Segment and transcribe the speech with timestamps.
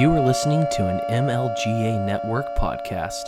[0.00, 3.20] You are listening to an MLGA Network podcast.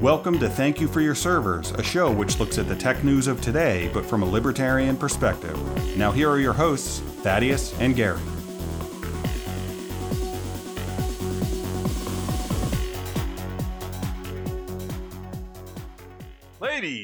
[0.00, 3.28] Welcome to Thank You for Your Servers, a show which looks at the tech news
[3.28, 5.56] of today, but from a libertarian perspective.
[5.96, 8.18] Now, here are your hosts, Thaddeus and Gary.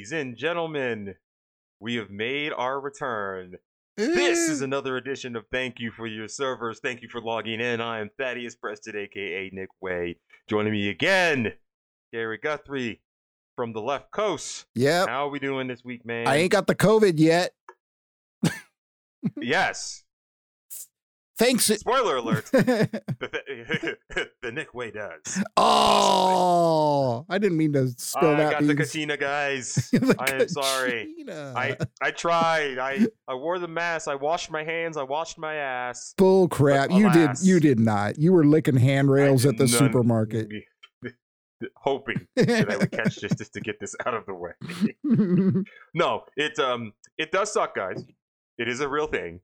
[0.08, 1.16] Ladies and gentlemen,
[1.80, 3.56] we have made our return.
[3.98, 6.80] This is another edition of Thank You for Your Servers.
[6.82, 7.82] Thank you for logging in.
[7.82, 10.16] I am Thaddeus Preston, aka Nick Way.
[10.48, 11.52] Joining me again,
[12.10, 13.02] Gary Guthrie
[13.54, 14.64] from the left coast.
[14.74, 15.04] Yeah.
[15.06, 16.26] How are we doing this week, man?
[16.26, 17.52] I ain't got the COVID yet.
[19.36, 20.04] yes.
[21.38, 21.64] Thanks.
[21.66, 22.46] Spoiler alert.
[22.46, 22.98] the,
[24.42, 25.42] the Nick Way does.
[25.56, 28.46] oh, I didn't mean to spill I that.
[28.46, 28.92] I got the beans.
[28.92, 29.74] Katina, guys.
[29.92, 31.14] The I am sorry.
[31.30, 32.78] I I tried.
[32.78, 34.08] I I wore the mask.
[34.08, 34.96] I washed my hands.
[34.96, 36.14] I washed my ass.
[36.18, 36.88] Bull crap.
[36.90, 37.30] But You did.
[37.42, 38.18] You did not.
[38.18, 40.48] You were licking handrails at the none- supermarket.
[41.76, 44.52] hoping that I would catch this just to get this out of the way.
[45.94, 48.04] no, it um it does suck, guys.
[48.58, 49.40] It is a real thing.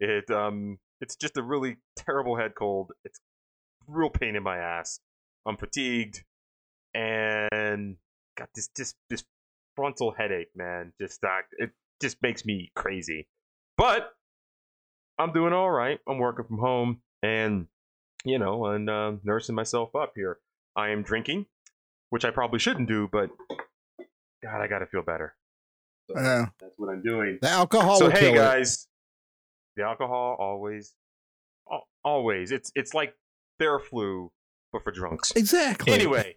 [0.00, 2.92] It um it's just a really terrible head cold.
[3.04, 3.20] It's
[3.86, 5.00] real pain in my ass.
[5.44, 6.22] I'm fatigued
[6.94, 7.96] and
[8.38, 9.24] got this this this
[9.76, 10.92] frontal headache, man.
[11.00, 13.26] Just uh, it just makes me crazy.
[13.76, 14.12] But
[15.18, 15.98] I'm doing all right.
[16.08, 17.66] I'm working from home and
[18.24, 20.38] you know, and uh, nursing myself up here.
[20.76, 21.46] I am drinking,
[22.10, 23.30] which I probably shouldn't do, but
[24.42, 25.34] God, I gotta feel better.
[26.08, 26.46] So Yeah.
[26.60, 27.38] that's what I'm doing.
[27.42, 28.36] the alcohol so will hey kill it.
[28.36, 28.86] guys,
[29.76, 30.94] the alcohol always,
[32.04, 32.52] always.
[32.52, 33.14] It's it's like
[33.58, 34.30] their flu,
[34.72, 35.32] but for drunks.
[35.32, 35.92] Exactly.
[35.92, 36.36] Anyway,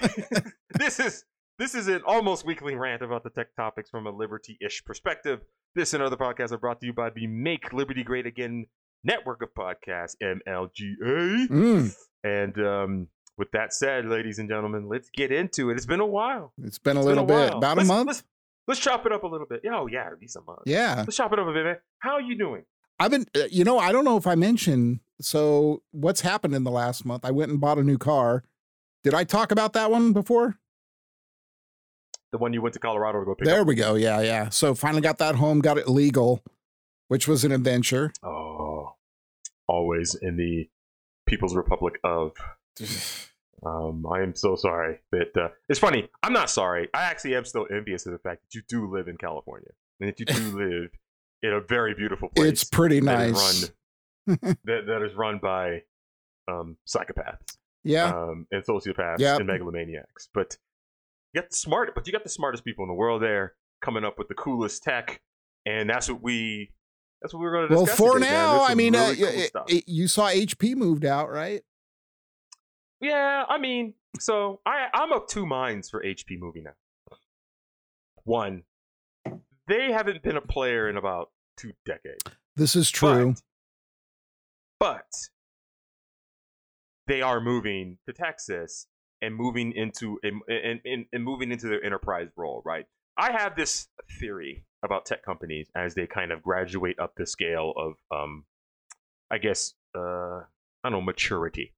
[0.78, 1.24] this is
[1.58, 5.40] this is an almost weekly rant about the tech topics from a liberty-ish perspective.
[5.74, 8.66] This and other podcasts are brought to you by the Make Liberty Great Again
[9.04, 11.48] network of podcasts, MLGA.
[11.48, 11.94] Mm,
[12.24, 13.06] And um,
[13.38, 15.76] with that said, ladies and gentlemen, let's get into it.
[15.76, 16.52] It's been a while.
[16.62, 17.34] it's been a It's been little bit.
[17.34, 17.58] while.
[17.58, 18.06] About Let's- a month.
[18.08, 18.22] Let's,
[18.68, 19.60] let's chop it up a little bit.
[19.64, 20.60] Yeah, Oh yeah, least a month.
[20.66, 20.96] yeah.
[20.98, 21.76] Let's chop it up a bit, man.
[22.00, 22.64] How are you doing?
[22.98, 23.26] I've been.
[23.36, 23.78] uh, You know.
[23.78, 25.00] I don't know if I mentioned.
[25.20, 27.24] So what's happened in the last month?
[27.24, 28.44] I went and bought a new car.
[29.04, 30.58] Did I talk about that one before?
[32.32, 33.50] The one you went to Colorado to go pick up.
[33.50, 33.66] There up.
[33.66, 33.94] we go.
[33.94, 34.48] Yeah, yeah.
[34.50, 36.42] So finally got that home, got it legal,
[37.08, 38.12] which was an adventure.
[38.22, 38.94] Oh,
[39.66, 40.68] always in the
[41.26, 42.32] People's Republic of.
[43.64, 46.08] Um, I am so sorry that uh, it's funny.
[46.22, 46.88] I'm not sorry.
[46.94, 50.08] I actually am still envious of the fact that you do live in California and
[50.08, 50.90] that you do live
[51.42, 52.48] in a very beautiful place.
[52.48, 53.72] it's pretty that is nice.
[54.26, 55.82] run that, that is run by
[56.50, 57.56] um, psychopaths.
[57.84, 58.06] Yeah.
[58.14, 59.40] um, and sociopaths Yep.
[59.40, 60.28] and megalomaniacs.
[60.34, 60.56] But
[61.32, 64.04] you got the smart, but you got the smartest people in the world there coming
[64.04, 65.20] up with the coolest tech,
[65.66, 66.72] and that's what we
[67.22, 69.66] that's what we're going to well, for today, now, I mean, uh, cool y- stuff.
[69.70, 71.62] y- you saw HP moved out, right?
[73.00, 76.74] Yeah, I mean, so I I'm of two minds for HP movie now.
[78.24, 78.64] One,
[79.66, 82.22] they haven't been a player in about two decades.
[82.56, 83.34] This is true.
[84.78, 85.28] But, but
[87.06, 88.86] they are moving to Texas
[89.22, 92.86] and moving into and, and, and, and moving into their enterprise role, right?
[93.16, 97.72] I have this theory about tech companies as they kind of graduate up the scale
[97.76, 98.44] of, um,
[99.30, 100.44] I guess, uh, I
[100.84, 101.74] don't know, maturity.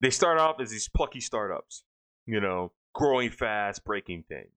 [0.00, 1.82] They start off as these plucky startups,
[2.26, 4.50] you know, growing fast, breaking things.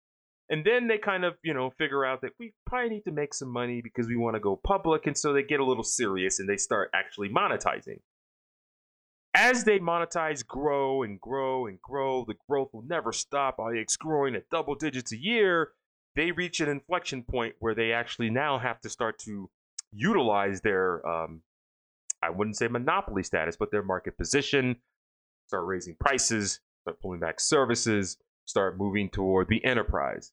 [0.50, 3.32] And then they kind of, you know, figure out that we probably need to make
[3.34, 5.06] some money because we want to go public.
[5.06, 8.00] And so they get a little serious and they start actually monetizing.
[9.32, 13.58] As they monetize, grow and grow and grow, the growth will never stop.
[13.74, 15.70] It's growing at double digits a year.
[16.16, 19.48] They reach an inflection point where they actually now have to start to
[19.92, 21.42] utilize their, um,
[22.20, 24.76] I wouldn't say monopoly status, but their market position,
[25.50, 30.30] start raising prices, start pulling back services, start moving toward the enterprise.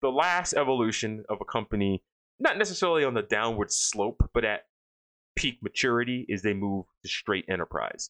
[0.00, 2.02] The last evolution of a company,
[2.38, 4.62] not necessarily on the downward slope, but at
[5.36, 8.08] peak maturity, is they move to straight enterprise.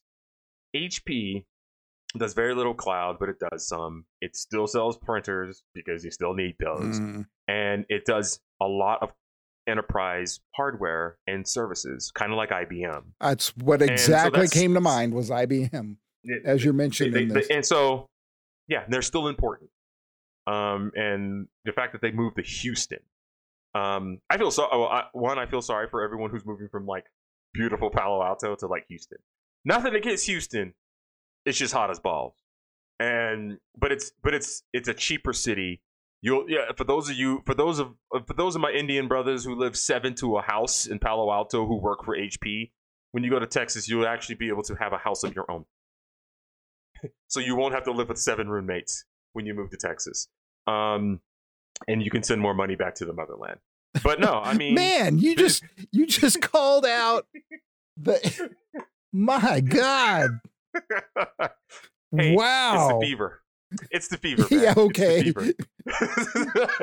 [0.76, 1.44] HP
[2.16, 4.04] does very little cloud, but it does some.
[4.20, 7.00] It still sells printers because you still need those.
[7.00, 7.26] Mm.
[7.48, 9.10] And it does a lot of
[9.66, 13.02] enterprise hardware and services, kind of like IBM.
[13.20, 17.12] That's what And so exactly that's- came to mind was IBM, It- as you're mentioning
[17.12, 17.48] they- they- this.
[17.50, 18.08] and so
[18.68, 19.70] yeah they're still important
[20.46, 23.00] um and the fact that they moved to houston
[23.74, 26.86] um i feel so oh, I, one i feel sorry for everyone who's moving from
[26.86, 27.06] like
[27.52, 29.18] beautiful palo alto to like houston
[29.64, 30.72] nothing against Houston.
[31.44, 32.34] It's just hot as balls,
[32.98, 35.80] and but it's but it's it's a cheaper city.
[36.22, 37.94] You'll yeah for those of you for those of
[38.26, 41.66] for those of my Indian brothers who live seven to a house in Palo Alto
[41.66, 42.70] who work for HP.
[43.12, 45.50] When you go to Texas, you'll actually be able to have a house of your
[45.50, 45.64] own.
[47.28, 50.28] So you won't have to live with seven roommates when you move to Texas.
[50.66, 51.20] Um,
[51.88, 53.60] and you can send more money back to the motherland.
[54.02, 57.26] But no, I mean, Man, you just you just called out
[57.96, 58.50] the
[59.12, 60.30] my God.
[62.12, 62.74] Hey, wow.
[62.74, 63.40] it's the fever.
[63.92, 64.46] It's the fever.
[64.50, 64.74] Yeah, man.
[64.74, 65.22] The okay.
[65.22, 65.46] fever.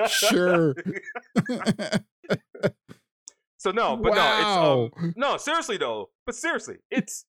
[0.08, 0.74] Sure.
[3.58, 4.16] so no, but wow.
[4.16, 6.12] no, it's um, no, seriously though.
[6.26, 7.26] But seriously, it's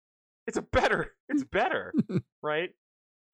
[0.49, 1.93] it's a better, it's better,
[2.43, 2.71] right?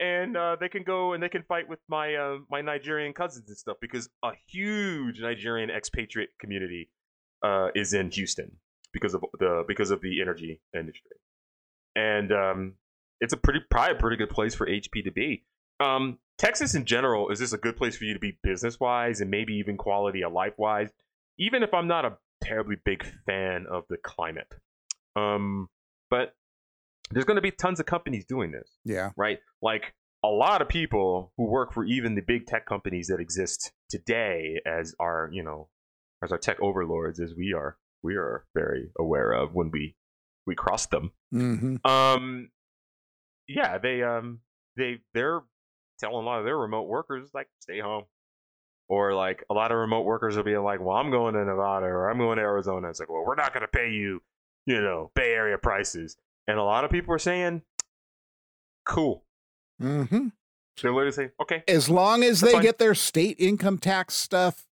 [0.00, 3.48] And uh, they can go and they can fight with my uh, my Nigerian cousins
[3.48, 6.90] and stuff because a huge Nigerian expatriate community
[7.42, 8.50] uh, is in Houston
[8.92, 11.16] because of the because of the energy industry,
[11.94, 12.74] and um,
[13.20, 15.44] it's a pretty probably a pretty good place for HP to be.
[15.78, 19.20] Um, Texas in general is this a good place for you to be business wise
[19.20, 20.88] and maybe even quality of life wise,
[21.38, 24.52] even if I'm not a terribly big fan of the climate.
[25.14, 25.68] Um,
[26.10, 26.34] but
[27.10, 29.10] there's going to be tons of companies doing this, yeah.
[29.16, 29.38] right?
[29.62, 33.72] Like a lot of people who work for even the big tech companies that exist
[33.90, 35.68] today as our, you know,
[36.22, 39.96] as our tech overlords, as we are, we are very aware of when we
[40.46, 41.12] we cross them.
[41.30, 42.50] hmm Um,
[43.48, 44.40] yeah, they um
[44.76, 45.40] they they're
[45.98, 48.04] telling a lot of their remote workers like stay home,
[48.88, 51.86] or like a lot of remote workers will be like, well, I'm going to Nevada
[51.86, 52.88] or I'm going to Arizona.
[52.88, 54.20] It's like, well, we're not going to pay you,
[54.66, 57.62] you know, Bay Area prices, and a lot of people are saying,
[58.84, 59.24] cool.
[59.82, 60.28] Mm-hmm.
[60.82, 62.62] They're literally saying, okay, As long as they fine.
[62.62, 64.66] get their state income tax stuff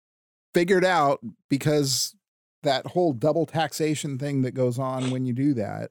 [0.55, 2.15] figured out, because
[2.63, 5.91] that whole double taxation thing that goes on when you do that,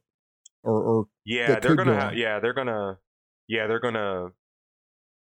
[0.63, 2.97] or or yeah, they're gonna, ha- yeah, they're gonna,
[3.47, 4.29] yeah, they're gonna.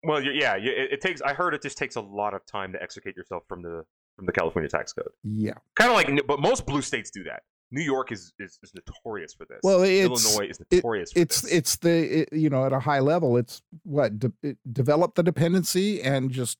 [0.03, 1.21] Well, yeah, it, it takes.
[1.21, 3.85] I heard it just takes a lot of time to extricate yourself from the
[4.17, 5.11] from the California tax code.
[5.25, 5.55] yeah.
[5.75, 9.35] kind of like but most blue states do that new york is is, is notorious
[9.35, 9.59] for this.
[9.63, 11.53] Well, it's- illinois is it- notorious for it's this.
[11.53, 15.23] it's the it, you know at a high level it's what de- it- develop the
[15.23, 16.59] dependency and just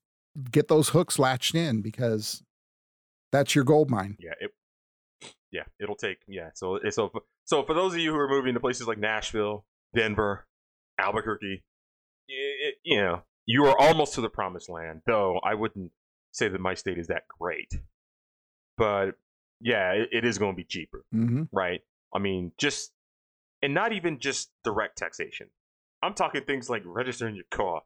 [0.51, 2.43] get those hooks latched in because
[3.33, 4.17] that's your gold mine.
[4.21, 4.51] Yeah it
[5.53, 8.29] yeah it'll take yeah so it- so for, so for those of you who are
[8.29, 9.65] moving to places like nashville
[9.95, 10.47] denver
[10.99, 11.63] albuquerque
[12.29, 15.93] it, you know you are almost to the promised land though i wouldn't
[16.33, 17.73] say that my state is that great.
[18.77, 19.13] But
[19.61, 21.81] yeah it, it is going to be cheaper hmm right?
[22.15, 22.93] I mean, just
[23.63, 25.49] and not even just direct taxation.
[26.03, 27.83] I'm talking things like registering your car,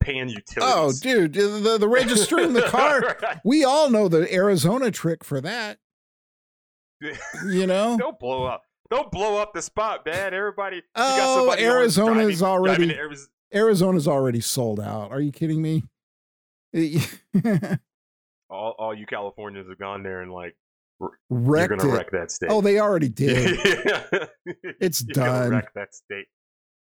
[0.00, 0.62] paying utilities.
[0.62, 5.78] oh dude the, the registering the car we all know the arizona trick for that
[7.46, 8.62] you know Don't blow up.
[8.90, 10.34] Don't blow up the spot, man.
[10.34, 10.82] Everybody.
[10.94, 15.82] Oh, Arizona's driving- already- driving to arizona's already sold out are you kidding me
[18.50, 20.54] all, all you Californians have gone there and like
[21.30, 22.50] you're gonna it wreck that state.
[22.50, 23.58] oh they already did
[24.80, 25.50] It's done.
[25.50, 26.26] Wreck that state.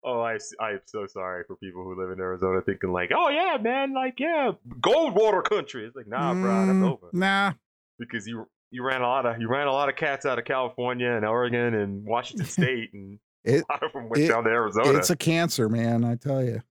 [0.02, 3.58] Oh, I, I'm so sorry for people who live in Arizona thinking like, oh yeah,
[3.60, 5.84] man, like yeah, Goldwater country.
[5.86, 7.10] It's like, nah, bro, Mm, that's over.
[7.12, 7.52] nah
[7.98, 10.44] because you you ran a lot of you ran a lot of cats out of
[10.46, 14.44] California and Oregon and Washington State and It- a lot of them went it- down
[14.44, 14.96] to Arizona.
[14.98, 16.62] it's a cancer man i tell you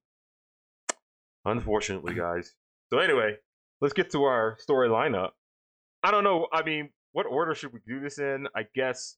[1.46, 2.53] Unfortunately, guys.
[2.91, 3.36] So anyway,
[3.81, 5.29] let's get to our story lineup.
[6.03, 6.48] I don't know.
[6.51, 8.47] I mean, what order should we do this in?
[8.55, 9.17] I guess.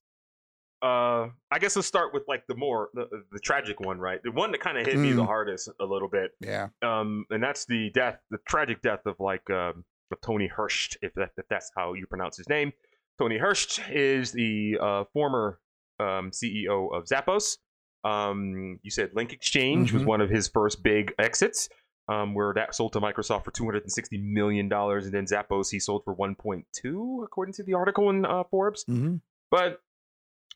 [0.84, 4.20] Uh, I guess let's start with like the more the, the tragic one, right?
[4.24, 5.28] The one that kind of hit me the Mm.
[5.28, 6.32] hardest a little bit.
[6.40, 10.98] yeah Um, and that's the death, the tragic death of like um, of Tony Hurst,
[11.04, 12.72] if that if that's how you pronounce his name.
[13.20, 15.60] Tony Hurst is the uh, former
[16.00, 17.58] um, CEO of Zappos.
[18.04, 20.08] Um, you said LinkExchange was Mhm.
[20.08, 21.70] one of his first big exits,
[22.08, 25.26] um, where that sold to Microsoft for two hundred and sixty million dollars, and then
[25.26, 28.84] Zappos he sold for one point two, according to the article in uh, Forbes.
[28.86, 29.18] hmm
[29.50, 29.82] But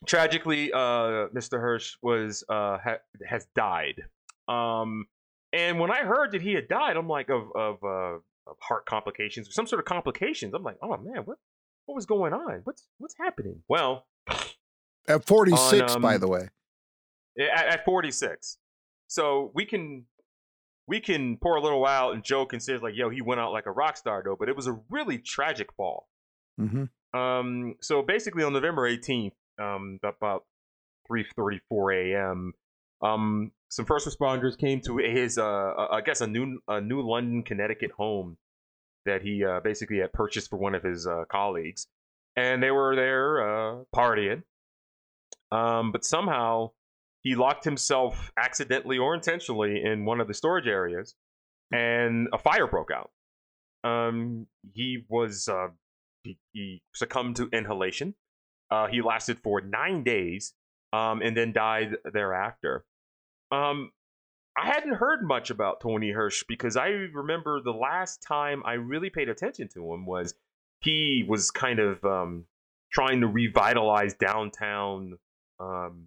[0.06, 1.60] tragically, uh, Mr.
[1.60, 4.02] Hirsch was uh, ha- has died.
[4.48, 5.06] Um,
[5.52, 8.18] and when I heard that he had died, I'm like of of, uh,
[8.50, 10.54] of heart complications or some sort of complications.
[10.54, 11.38] I'm like, oh man, what
[11.86, 12.60] what was going on?
[12.64, 13.62] What's what's happening?
[13.68, 14.06] Well,
[15.08, 16.48] At 46, On, by um, the way.
[17.38, 18.58] at, at 46,
[19.06, 20.04] so we can
[20.88, 23.52] we can pour a little out and joke and say like, yo, he went out
[23.52, 26.08] like a rock star though, but it was a really tragic fall.
[26.58, 30.44] hmm Um, so basically on November 18th, um, about
[31.10, 32.52] 3:34 a.m.,
[33.02, 37.02] um, some first responders came to his, uh, uh, I guess a new, a New
[37.02, 38.38] London, Connecticut home
[39.06, 41.86] that he uh, basically had purchased for one of his uh, colleagues,
[42.36, 44.42] and they were there uh, partying.
[45.50, 46.72] Um, but somehow
[47.26, 51.16] he locked himself accidentally or intentionally in one of the storage areas,
[51.72, 53.10] and a fire broke out.
[53.82, 55.70] Um, he was uh,
[56.22, 58.14] he, he succumbed to inhalation.
[58.70, 60.54] Uh, he lasted for nine days,
[60.92, 62.84] um, and then died thereafter.
[63.50, 63.90] Um,
[64.56, 69.10] I hadn't heard much about Tony Hirsch because I remember the last time I really
[69.10, 70.32] paid attention to him was
[70.80, 72.44] he was kind of um,
[72.92, 75.18] trying to revitalize downtown
[75.58, 76.06] um,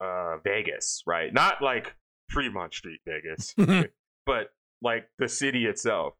[0.00, 1.32] uh, Vegas, right?
[1.32, 1.94] Not like
[2.30, 3.54] Fremont Street, Vegas,
[4.26, 4.50] but
[4.82, 6.14] like the city itself.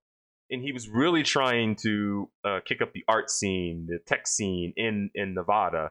[0.50, 4.72] And he was really trying to uh, kick up the art scene, the tech scene
[4.76, 5.90] in in Nevada.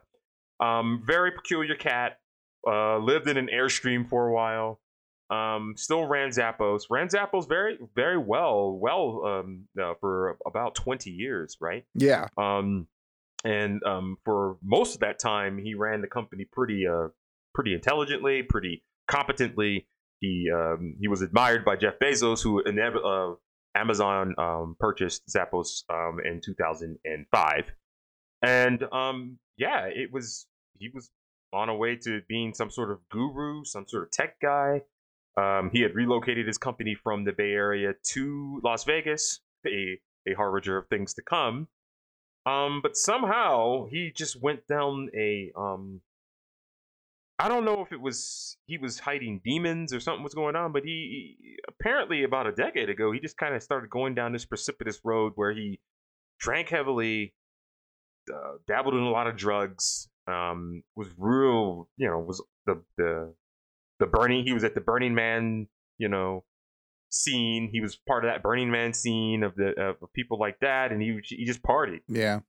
[0.60, 2.18] Um, very peculiar cat.
[2.66, 4.80] Uh, lived in an airstream for a while.
[5.28, 6.84] Um, still ran Zappos.
[6.88, 11.84] Ran Zappos very very well, well um, uh, for about twenty years, right?
[11.94, 12.28] Yeah.
[12.38, 12.86] Um,
[13.44, 17.08] and um, for most of that time, he ran the company pretty uh,
[17.56, 19.88] pretty intelligently, pretty competently.
[20.20, 23.34] He um, he was admired by Jeff Bezos, who uh,
[23.74, 27.72] Amazon um, purchased Zappos um, in 2005,
[28.42, 30.46] and um, yeah, it was
[30.78, 31.10] he was
[31.52, 34.82] on a way to being some sort of guru, some sort of tech guy.
[35.38, 39.98] Um, he had relocated his company from the Bay Area to Las Vegas, a
[40.28, 41.68] a harbinger of things to come.
[42.46, 46.00] Um, but somehow he just went down a um,
[47.38, 50.72] I don't know if it was he was hiding demons or something was going on,
[50.72, 54.32] but he, he apparently about a decade ago he just kind of started going down
[54.32, 55.78] this precipitous road where he
[56.40, 57.34] drank heavily,
[58.32, 63.34] uh, dabbled in a lot of drugs, um, was real, you know, was the the
[64.00, 64.44] the Burning.
[64.44, 66.44] He was at the Burning Man, you know,
[67.10, 67.68] scene.
[67.72, 71.00] He was part of that Burning Man scene of the of people like that, and
[71.02, 72.40] he he just partied, Yeah.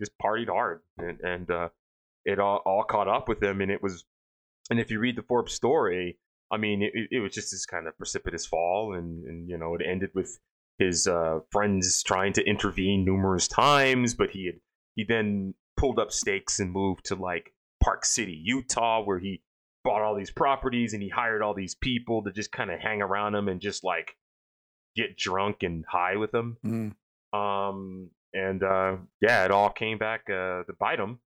[0.00, 1.68] just partied hard, and and uh,
[2.24, 4.04] it all all caught up with him, and it was,
[4.70, 6.18] and if you read the Forbes story,
[6.50, 9.74] I mean, it, it was just this kind of precipitous fall, and and you know,
[9.74, 10.38] it ended with
[10.78, 14.56] his uh, friends trying to intervene numerous times, but he had
[14.94, 19.42] he then pulled up stakes and moved to like Park City, Utah, where he
[19.84, 23.02] bought all these properties and he hired all these people to just kind of hang
[23.02, 24.16] around him and just like
[24.96, 26.56] get drunk and high with him.
[26.64, 27.38] Mm.
[27.38, 31.20] Um, and uh, yeah, it all came back uh, to bite him.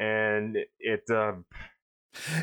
[0.00, 1.44] And it, um,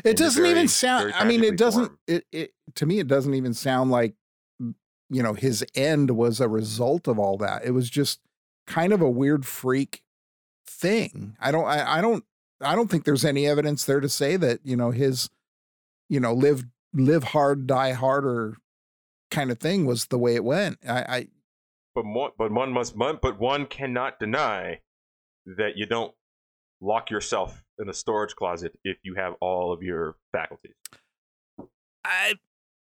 [0.04, 1.12] It doesn't very- even sound.
[1.14, 1.92] I mean, it doesn't.
[2.06, 4.14] It, it to me, it doesn't even sound like
[4.58, 7.64] you know his end was a result of all that.
[7.64, 8.20] It was just
[8.66, 10.02] kind of a weird freak
[10.66, 11.36] thing.
[11.40, 11.66] I don't.
[11.66, 12.24] I, I don't.
[12.60, 15.30] I don't think there's any evidence there to say that you know his,
[16.08, 18.56] you know, live live hard, die harder
[19.30, 20.78] kind of thing was the way it went.
[20.88, 21.28] I, I
[21.94, 24.80] but one, but one must, but one cannot deny
[25.46, 26.14] that you don't
[26.80, 30.74] lock yourself in a storage closet if you have all of your faculties.
[32.04, 32.34] I,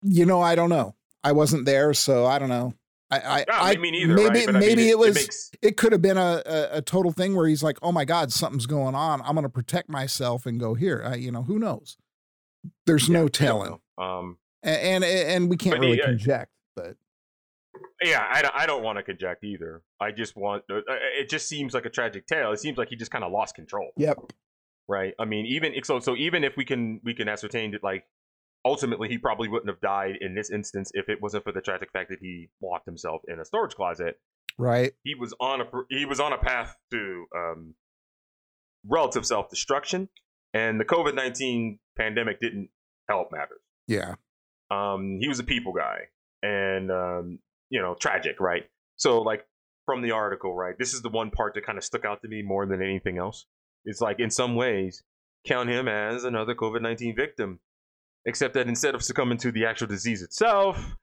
[0.02, 0.94] you know, I don't know.
[1.24, 2.74] I wasn't there, so I don't know.
[3.10, 4.14] I, I, No, I me neither.
[4.14, 4.46] maybe, right?
[4.46, 5.14] But I mean, maybe it, was.
[5.14, 8.04] makes, it could have been a, a, a total thing where he's like, "Oh my
[8.06, 9.20] God, something's going on.
[9.20, 11.98] I'm going to protect myself and go here." I, you know, who knows?
[12.86, 13.78] There's yeah, no telling.
[13.98, 16.50] Um, and, and and we can't really conject.
[16.74, 16.96] But
[18.02, 19.82] Yeah, I, don't- I don't want to conject either.
[20.00, 20.64] I just want.
[20.70, 22.50] uh, It just seems like a tragic tale.
[22.52, 24.16] It seems like he just kind of lost control, yep,
[24.88, 25.14] right?
[25.18, 28.04] I mean, even so, so even if we can we can ascertain that like
[28.64, 31.90] ultimately he probably wouldn't have died in this instance if it wasn't for the tragic
[31.92, 34.20] fact that he locked himself in a storage closet.
[34.58, 37.74] right, He was on a he was on a path to um,
[38.86, 40.08] relative self destruction,
[40.54, 42.70] and the COVID nineteen pandemic didn't
[43.08, 43.60] help matters.
[43.86, 44.14] yeah,
[44.70, 45.98] um, he was a people guy
[46.42, 47.38] and um,
[47.70, 48.64] you know tragic right
[48.96, 49.46] so like
[49.86, 52.28] from the article right this is the one part that kind of stuck out to
[52.28, 53.46] me more than anything else
[53.84, 55.02] it's like in some ways
[55.46, 57.60] count him as another covid-19 victim
[58.24, 60.96] except that instead of succumbing to the actual disease itself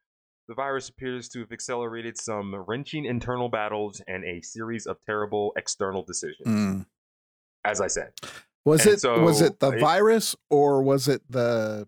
[0.48, 5.52] the virus appears to have accelerated some wrenching internal battles and a series of terrible
[5.56, 6.86] external decisions Mm.
[7.64, 8.12] as i said
[8.64, 11.86] Was And it was it the it- virus or was it the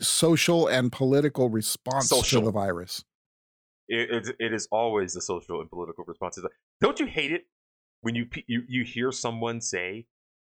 [0.00, 2.42] social and political response to Social.
[2.42, 3.04] the virus?
[3.88, 6.44] it, it, it is always the social and political responses.
[6.80, 7.46] Don't you hate it
[8.02, 10.06] when you you, you hear someone say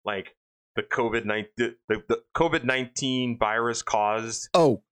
[0.04, 0.34] like
[0.76, 4.82] the COVID nineteen the, the, the COVID nineteen virus caused Oh,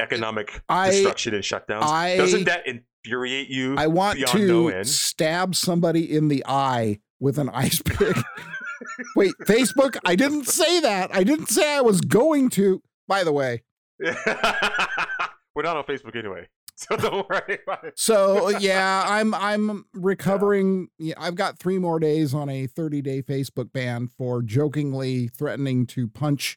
[0.00, 1.82] economic I- destruction and shutdowns?
[1.82, 3.76] I- Doesn't that infuriate you?
[3.76, 4.86] I want to no end?
[4.88, 8.16] stab somebody in the eye with an ice pick.
[9.16, 9.96] Wait, Facebook?
[10.04, 11.14] I didn't say that.
[11.14, 12.82] I didn't say I was going to.
[13.06, 13.62] By the way,
[14.00, 16.46] We're not on Facebook anyway,
[16.88, 17.98] so don't worry about it.
[17.98, 20.88] so yeah, I'm I'm recovering.
[20.98, 25.86] Yeah, I've got three more days on a 30 day Facebook ban for jokingly threatening
[25.86, 26.56] to punch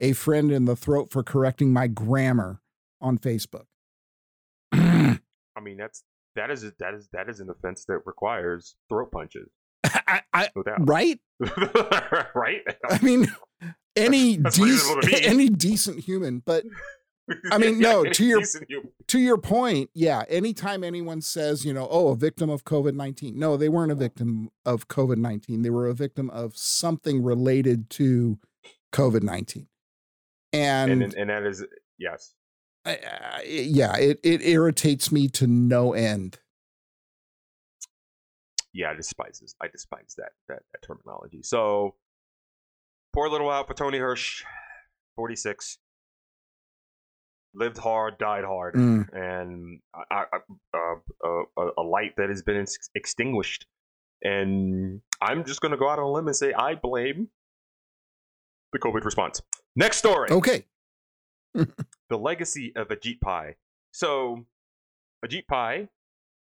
[0.00, 2.60] a friend in the throat for correcting my grammar
[3.00, 3.64] on Facebook.
[4.72, 5.18] I
[5.60, 6.04] mean, that's
[6.36, 9.48] that is that is that is an offense that requires throat punches,
[9.84, 11.18] I, I, no right?
[12.34, 12.62] right?
[12.88, 13.26] I mean,
[13.96, 15.26] any That's reasonable to dec- me.
[15.26, 16.64] any decent human, but
[17.50, 18.42] I mean, no, to your-
[19.08, 23.38] to your point, yeah, anytime anyone says, you know, oh, a victim of COVID 19,
[23.38, 25.62] no, they weren't a victim of COVID 19.
[25.62, 28.38] They were a victim of something related to
[28.92, 29.66] COVID 19.
[30.52, 31.64] And, and and, and that is
[31.98, 32.32] yes.
[32.84, 33.00] I-
[33.38, 36.38] I- yeah, it, it irritates me to no end.
[38.72, 39.54] yeah, I despise this.
[39.60, 41.42] I despise that, that that terminology.
[41.42, 41.96] So
[43.12, 44.44] poor little out for Tony Hirsch,
[45.16, 45.78] forty six.
[47.56, 49.08] Lived hard, died hard, Mm.
[49.14, 50.38] and I, I,
[50.76, 53.66] uh, uh, a light that has been ex- extinguished.
[54.22, 57.28] And I'm just going to go out on a limb and say I blame
[58.72, 59.40] the COVID response.
[59.74, 60.66] Next story Okay.
[61.54, 63.56] the legacy of Ajit Pai.
[63.92, 64.44] So,
[65.24, 65.88] Ajit Pai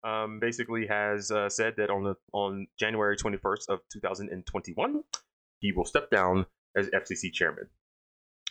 [0.04, 5.04] um, basically has uh, said that on the on January 21st of 2021,
[5.60, 7.68] he will step down as FCC chairman.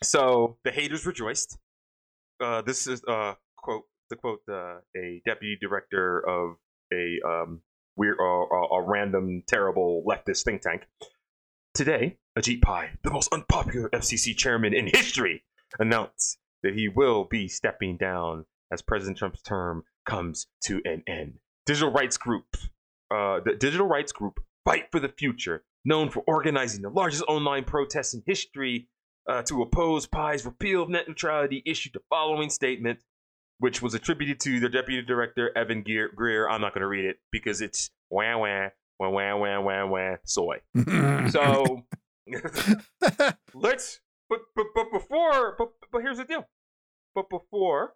[0.02, 1.59] So the haters rejoiced.
[2.40, 6.57] Uh, this is uh, quote to quote uh, a deputy director of
[6.92, 7.61] a um,
[7.97, 10.87] weird, a random, terrible leftist think tank.
[11.75, 15.45] Today, Ajit Pai, the most unpopular FCC chairman in history,
[15.78, 21.38] announced that he will be stepping down as President Trump's term comes to an end.
[21.66, 22.47] Digital rights group,
[23.11, 27.64] uh, the digital rights group Fight for the Future, known for organizing the largest online
[27.64, 28.88] protests in history
[29.28, 33.00] uh, to oppose Pai's repeal of net neutrality, issued the following statement,
[33.58, 36.49] which was attributed to the deputy director Evan Gear- Greer.
[36.49, 38.68] I'm not going to read it because it's wah wah
[38.99, 40.58] wah wah wah wah wah soy.
[41.30, 41.85] So
[43.54, 46.47] let's but but but before but but here's the deal
[47.14, 47.95] but before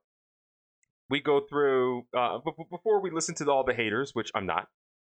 [1.10, 4.46] we go through uh but, but before we listen to all the haters which i'm
[4.46, 4.68] not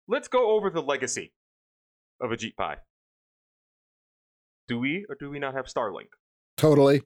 [0.09, 1.33] let's go over the legacy
[2.20, 2.77] of Ajit Pai.
[4.73, 6.11] Do we or do we not have starlink
[6.57, 6.99] totally.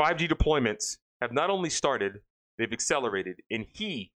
[0.00, 2.20] 5g deployments have not only started
[2.58, 4.12] they've accelerated and he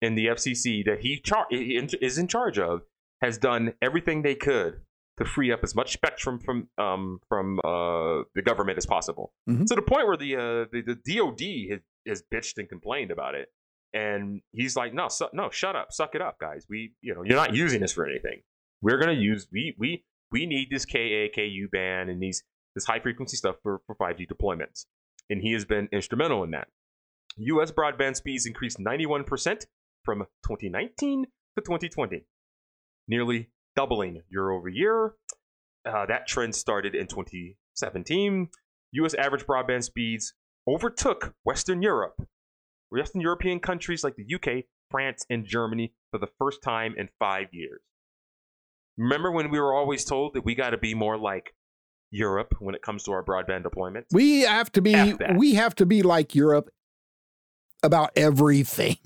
[0.00, 2.82] in the fcc that he char- is in charge of
[3.20, 4.80] has done everything they could
[5.18, 9.32] to free up as much spectrum from um, from uh, the government as possible.
[9.48, 9.64] Mhm.
[9.66, 13.36] To the point where the uh, the, the DoD has, has bitched and complained about
[13.36, 13.46] it,
[13.92, 16.66] and he's like, "No, su- no, shut up, suck it up, guys.
[16.68, 18.42] We, you know, you're not using this for anything.
[18.82, 22.42] We're gonna use we we we need this KAKU band and these
[22.74, 24.86] this high frequency stuff for for 5G deployments."
[25.30, 26.68] And he has been instrumental in that.
[27.36, 27.72] U.S.
[27.72, 29.64] broadband speeds increased 91%
[30.04, 31.24] from 2019
[31.56, 32.26] to 2020
[33.08, 35.14] nearly doubling year over year.
[35.86, 38.48] Uh, that trend started in 2017.
[38.92, 39.14] U.S.
[39.14, 40.34] average broadband speeds
[40.66, 42.14] overtook Western Europe,
[42.90, 47.48] Western European countries like the UK, France, and Germany for the first time in five
[47.52, 47.80] years.
[48.96, 51.54] Remember when we were always told that we got to be more like
[52.10, 54.06] Europe when it comes to our broadband deployment?
[54.12, 56.70] We have to be we have to be like Europe
[57.82, 58.98] about everything.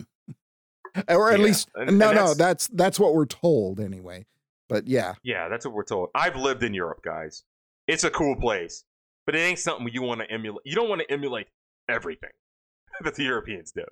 [1.08, 4.26] or at Yeah, least and- no and no that's- that's that's what we're told anyway.
[4.68, 5.14] But yeah.
[5.22, 6.10] Yeah, that's what we're told.
[6.14, 7.44] I've lived in Europe, guys.
[7.86, 8.84] It's a cool place,
[9.24, 10.60] but it ain't something you want to emulate.
[10.66, 11.46] You don't want to emulate
[11.88, 12.28] everything
[13.00, 13.84] that the Europeans do.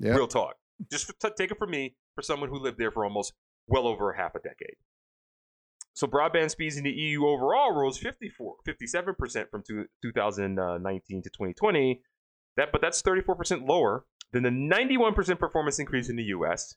[0.00, 0.16] Yeah.
[0.16, 0.56] Real talk.
[0.90, 3.32] Just t- take it from me, for someone who lived there for almost
[3.66, 4.76] well over half a decade.
[5.94, 12.02] So broadband speeds in the EU overall rose 54, 57% from two, 2019 to 2020.
[12.56, 16.74] That, but that's 34% lower than the 91% performance increase in the US.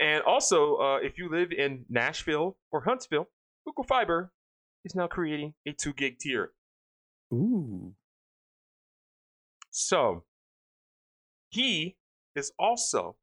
[0.00, 3.28] And also, uh, if you live in Nashville or Huntsville,
[3.66, 4.32] Google Fiber
[4.84, 6.52] is now creating a 2 gig tier.
[7.32, 7.94] Ooh.
[9.70, 10.24] So,
[11.50, 11.96] he
[12.34, 13.16] is also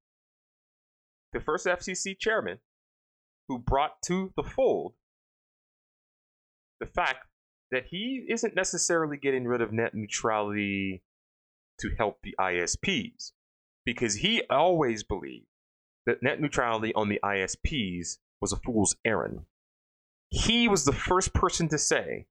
[1.33, 2.59] the first FCC chairman
[3.47, 4.93] who brought to the fold
[6.81, 7.27] the fact
[7.71, 11.01] that he isn't necessarily getting rid of net neutrality
[11.79, 13.31] to help the ISPs,
[13.85, 15.45] because he always believed
[16.05, 19.41] that net neutrality on the ISPs was a fool's errand.
[20.29, 22.25] He was the first person to say,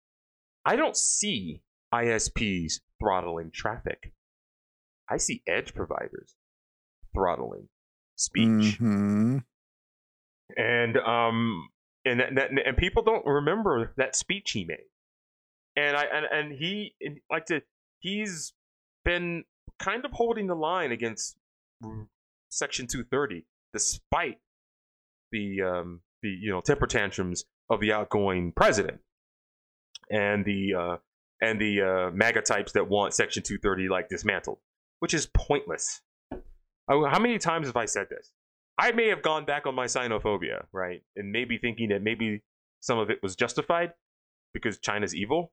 [0.64, 1.62] I don't see
[1.94, 4.12] ISPs throttling traffic.
[5.08, 6.34] I see edge providers
[7.14, 7.68] throttling
[8.20, 8.78] speech.
[8.80, 9.44] Mhm.
[10.56, 11.68] And um
[12.04, 14.88] and that, that- and people don't remember that speech he made.
[15.76, 16.94] And I and, and he
[17.30, 17.62] like to
[18.00, 18.52] he's
[19.04, 19.44] been
[19.78, 21.36] kind of holding the line against
[22.50, 24.38] section 230 despite
[25.32, 29.00] the um the you know temper tantrums of the outgoing president
[30.10, 30.96] and the uh,
[31.40, 34.58] and the uh, MAGA types that want Section 230 like dismantled,
[34.98, 36.02] which is pointless.
[36.90, 38.32] How many times have I said this?
[38.78, 42.42] I may have gone back on my xenophobia, right, and maybe thinking that maybe
[42.80, 43.92] some of it was justified
[44.52, 45.52] because China's evil,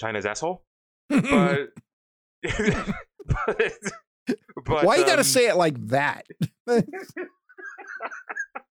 [0.00, 0.64] China's asshole,
[1.08, 1.70] but.
[3.26, 3.72] but,
[4.64, 6.26] but Why you gotta um, say it like that?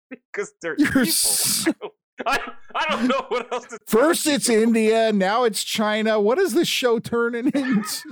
[0.10, 1.06] because they're You're evil.
[1.06, 1.74] so-
[2.26, 2.40] I,
[2.76, 4.48] I don't know what else to First it's.
[4.48, 6.20] India, now it's China.
[6.20, 8.04] What is this show turning into?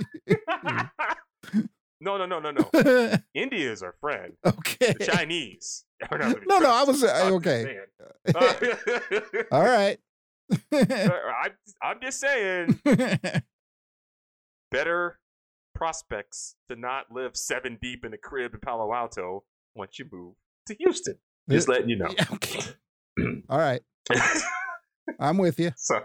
[2.00, 3.16] No, no, no, no, no.
[3.34, 4.32] India is our friend.
[4.46, 4.94] okay.
[4.98, 5.84] The Chinese.
[6.10, 7.76] are not No, no, I was- uh, okay.
[8.34, 8.54] Uh,
[9.52, 9.98] All right.
[10.72, 12.80] I'm, I'm just saying,
[14.70, 15.18] better
[15.74, 20.34] prospects to not live seven deep in a crib in Palo Alto once you move
[20.66, 21.16] to Houston.
[21.48, 22.12] Just letting you know.
[22.16, 22.60] Yeah, okay.
[23.48, 23.80] All right.
[25.18, 25.72] I'm with you.
[25.76, 26.00] so,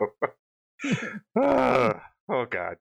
[1.39, 1.93] uh,
[2.29, 2.77] oh god,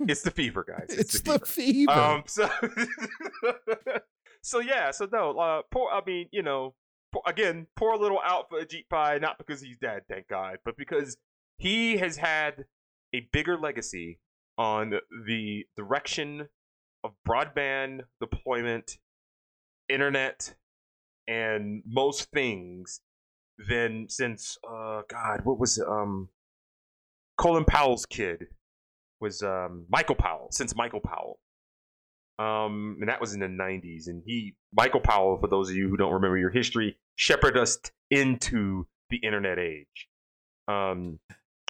[0.00, 0.86] it's the fever, guys.
[0.90, 1.90] It's, It's, the, the fever.
[1.92, 1.92] fever.
[1.92, 2.48] Um, so,
[4.42, 5.90] so yeah, so no, uh, poor.
[5.92, 6.74] I mean, you know,
[7.12, 11.16] poor, again, poor little Alpha Ajit Pai, not because he's dead, thank God, but because
[11.58, 12.64] he has had
[13.14, 14.20] a bigger legacy
[14.56, 14.94] on
[15.26, 16.48] the direction
[17.04, 18.98] of broadband deployment,
[19.88, 20.54] internet,
[21.26, 23.00] and most things
[23.68, 25.86] than since uh God, what was it?
[25.88, 26.28] um
[27.36, 28.46] Colin Powell's kid
[29.20, 31.38] was um Michael Powell since Michael Powell.
[32.38, 34.06] Um, and that was in the 90s.
[34.06, 37.78] And he, Michael Powell, for those of you who don't remember your history, shepherded us
[38.12, 40.08] into the internet age
[40.68, 41.18] um,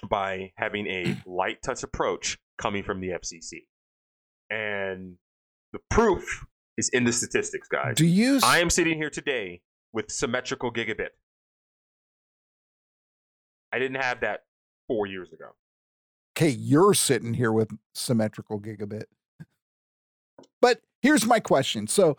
[0.07, 3.61] by having a light touch approach coming from the FCC.
[4.51, 5.15] And
[5.73, 6.45] the proof
[6.77, 7.95] is in the statistics, guys.
[7.95, 8.35] Do you?
[8.35, 11.09] s- I am sitting here today with symmetrical gigabit.
[13.73, 14.41] I didn't have that
[14.87, 15.49] four years ago.
[16.39, 19.03] Okay, you're sitting here with symmetrical gigabit.
[20.61, 21.87] But here's my question.
[21.87, 22.17] So,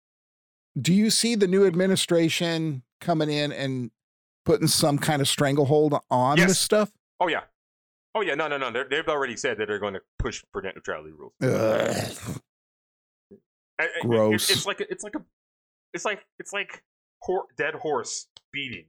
[0.80, 3.90] do you see the new administration coming in and
[4.44, 6.48] putting some kind of stranglehold on Yes.
[6.48, 6.92] this stuff?
[7.18, 7.42] Oh yeah,
[8.14, 8.34] oh yeah.
[8.34, 8.70] No, no, no.
[8.70, 11.32] They're, they've already said that they're going to push for net neutrality rules.
[11.42, 12.40] Ugh.
[13.78, 14.50] I- it- Gross.
[14.50, 15.22] it's like a, it's like a
[15.94, 16.82] it's like it's like
[17.22, 18.86] hor- dead horse beating.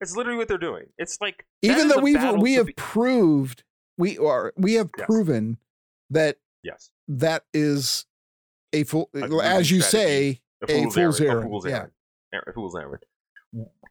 [0.00, 0.86] It's literally what they're doing.
[0.98, 3.62] It's like Even though we've we have be- proved
[3.98, 5.06] we are we have Yes.
[5.06, 5.58] proven
[6.10, 8.06] that yes that is
[8.72, 9.80] a full A as you strategy.
[9.80, 11.30] say a a fool's, fool's errand.
[11.30, 11.76] errand, A fool's yeah.
[11.76, 11.92] errand.
[12.34, 13.02] Er- A fool's errand.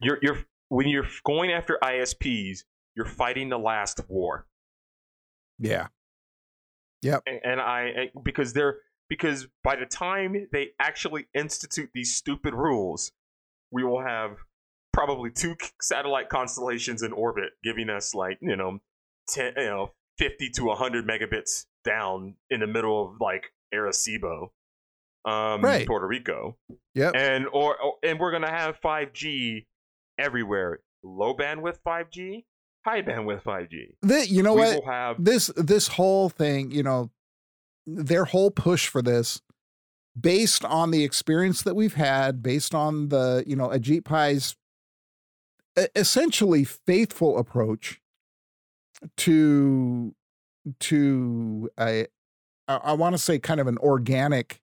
[0.01, 0.37] You're you're
[0.69, 2.63] when you're going after ISPs,
[2.95, 4.47] you're fighting the last war.
[5.59, 5.87] yeah
[7.03, 8.77] and, and I I- because they're
[9.09, 13.11] because by the time they actually institute these stupid rules,
[13.71, 14.37] we will have
[14.91, 18.79] probably two satellite constellations in orbit, giving us like you know,
[19.29, 24.49] 10, you know, fifty to hundred megabits down in the middle of like Arecibo,
[25.25, 25.85] um, Right.
[25.87, 26.57] Puerto Rico,
[26.95, 27.13] Yep.
[27.15, 29.67] and or, or and we're gonna have five G
[30.17, 32.45] everywhere, low bandwidth five G,
[32.85, 33.95] high bandwidth five G.
[34.01, 37.11] The- you know we what have this this whole thing you know
[37.85, 39.41] their whole push for this
[40.19, 44.55] based on the experience that we've had based on the you know ajit pai's
[45.95, 48.01] essentially faithful approach
[49.17, 50.13] to
[50.79, 52.07] to a
[52.67, 54.61] i, I want to say kind of an organic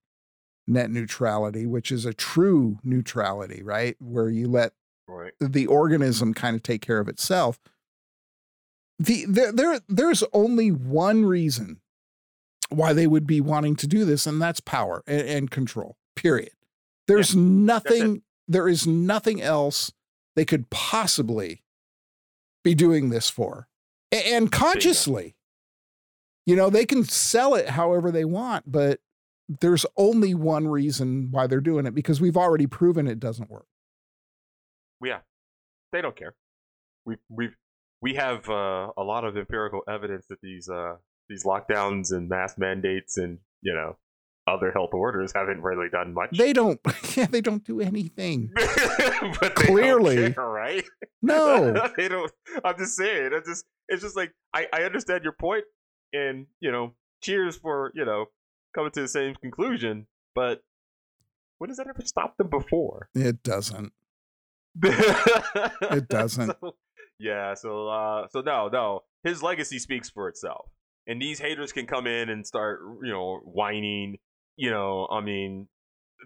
[0.67, 4.73] net neutrality which is a true neutrality right where you let
[5.09, 5.33] right.
[5.41, 7.59] the organism kind of take care of itself.
[8.99, 11.81] The there, there there's only one reason
[12.69, 15.97] why they would be wanting to do this, and that's power and, and control.
[16.17, 16.53] Period.
[17.09, 18.23] There's nothing.
[18.47, 19.93] There is nothing else
[20.37, 21.63] they could possibly
[22.63, 23.69] be doing this for,
[24.15, 25.37] and consciously.
[26.47, 29.01] You know, they can sell it however they want, but
[29.49, 33.67] there's only one reason why they're doing it because we've already proven it doesn't work.
[35.03, 35.21] Yeah,
[35.93, 36.35] they don't care.
[37.07, 37.51] We we
[38.01, 40.97] we have uh, a lot of empirical evidence that these uh,
[41.29, 43.97] these lockdowns and mask mandates and you know
[44.47, 46.37] other health orders haven't really done much.
[46.37, 46.81] They don't.
[47.17, 48.51] Yeah, they don't do anything.
[48.57, 50.33] but they Clearly.
[50.33, 50.85] care, right?
[51.23, 51.89] No.
[51.97, 52.29] they don't.
[52.65, 53.31] I'm just saying.
[53.33, 55.65] It's just it's just like I I understand your point,
[56.13, 58.27] and you know, cheers for you know
[58.75, 60.61] coming to the same conclusion, but.
[61.59, 63.09] When does that ever stop them before?
[63.15, 63.93] It doesn't.
[64.83, 66.53] it doesn't.
[67.19, 69.01] yeah, so uh so no, no.
[69.23, 70.67] His legacy speaks for itself.
[71.07, 74.17] And these haters can come in and start, you know, whining,
[74.57, 75.69] you know, I mean,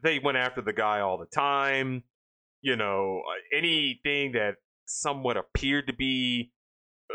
[0.02, 2.04] they went after the guy all the time.
[2.60, 3.22] You know,
[3.56, 4.54] anything that
[4.86, 6.50] somewhat appeared to be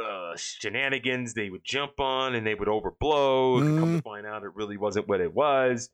[0.01, 3.61] uh, shenanigans they would jump on and they would overblow.
[3.61, 5.89] and Come to find out, it really wasn't what it was.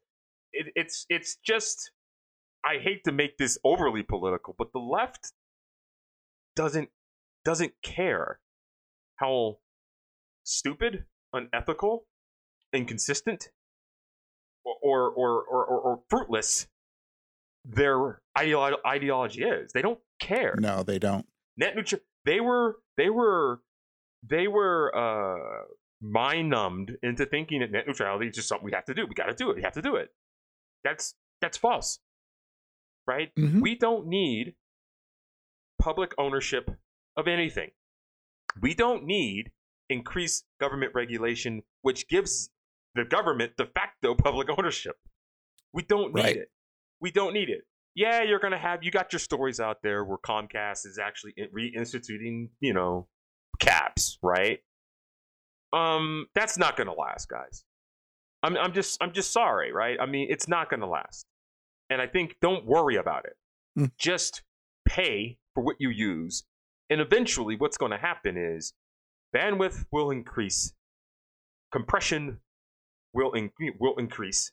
[0.53, 1.91] It, it's it's just
[2.65, 5.33] I hate to make this overly political, but the left
[6.55, 6.89] doesn't
[7.45, 8.39] doesn't care
[9.17, 9.59] how
[10.43, 12.05] stupid, unethical,
[12.73, 13.49] inconsistent,
[14.63, 16.67] or or or or, or, fruitless
[17.65, 19.71] their ideolo- ideology is.
[19.73, 20.55] They don't care.
[20.59, 21.25] No, they don't.
[21.57, 22.01] Net neutral.
[22.25, 23.61] They were they were
[24.27, 25.63] they were uh,
[26.01, 29.05] mind numbed into thinking that net neutrality is just something we have to do.
[29.05, 29.55] We got to do it.
[29.55, 30.09] We have to do it.
[30.83, 31.99] That's that's false,
[33.07, 33.33] right?
[33.35, 33.61] Mhm.
[33.61, 34.55] We don't need
[35.81, 36.69] public ownership
[37.15, 37.71] of anything.
[38.61, 39.51] We don't need
[39.89, 42.49] increased government regulation, which gives
[42.95, 44.97] the government de facto public ownership.
[45.73, 46.37] We don't need Right.
[46.37, 46.51] it.
[46.99, 47.61] We don't need it.
[47.95, 51.49] Yeah, you're gonna have you got your stories out there where Comcast is actually in-
[51.49, 53.07] reinstituting, you know,
[53.59, 54.59] caps, right?
[55.73, 57.63] Um, that's not gonna last, guys.
[58.43, 59.97] I'm I'm just I'm just sorry, right?
[59.99, 61.25] I mean, it's not gonna last,
[61.89, 63.35] and I think don't worry about it.
[63.77, 63.91] Mm.
[63.97, 64.43] Just
[64.87, 66.43] pay for what you use,
[66.89, 68.73] and eventually, what's going to happen is
[69.35, 70.73] bandwidth will increase,
[71.71, 72.39] compression
[73.13, 74.51] will in- will increase,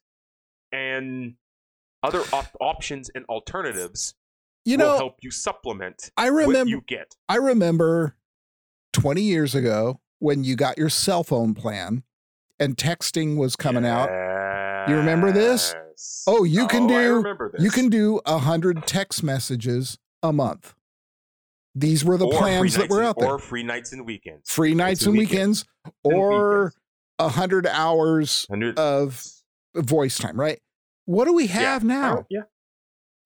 [0.73, 1.35] and
[2.03, 4.14] other op- options and alternatives
[4.66, 7.16] You will know, help you supplement I what remember you get.
[7.29, 8.16] I remember
[8.97, 12.03] 20 years ago when you got your cell phone plan
[12.59, 14.09] and texting was coming out.
[14.89, 15.75] You remember this?
[16.27, 20.75] Oh, you can oh, do- You can do a hundred text messages a month.
[21.75, 23.33] These were the Or plans that were out there.
[23.33, 24.51] or free nights and weekends.
[24.51, 25.67] Free nights and and weekends,
[26.03, 26.73] or
[27.19, 29.23] a hundred hours Hundred of
[29.75, 30.59] voice time, right?
[31.05, 31.89] What do we have yeah.
[31.89, 32.17] now?
[32.21, 32.41] Oh, yeah,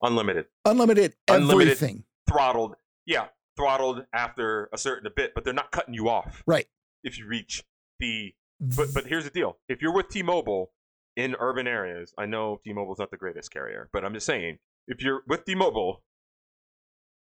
[0.03, 1.73] unlimited, Unlimited, Unlimited.
[1.75, 2.05] everything.
[2.29, 2.75] throttled.
[3.07, 3.27] Yeah,
[3.61, 6.43] throttled after a certain bit, but they're not cutting you off.
[6.47, 6.67] Right.
[7.05, 7.65] If you reach
[7.99, 10.73] the But but here's the deal: if you're with T-Mobile
[11.17, 15.03] in urban areas, I know T-Mobile's not the greatest carrier, but I'm just saying, if
[15.03, 16.03] you're with T-Mobile,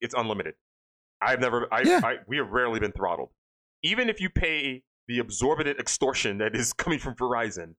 [0.00, 0.54] it's unlimited.
[1.20, 2.00] I've never, I, Yeah.
[2.04, 3.30] I we have rarely been throttled.
[3.82, 7.74] Even if you pay the exorbitant extortion that is coming from Verizon,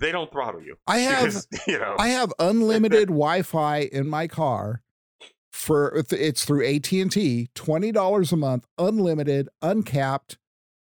[0.00, 0.76] they don't throttle you.
[0.86, 4.82] I have Because, you know, I have unlimited Wi-Fi in my car
[5.54, 10.36] for it's through AT&T, $20 a month, unlimited, uncapped,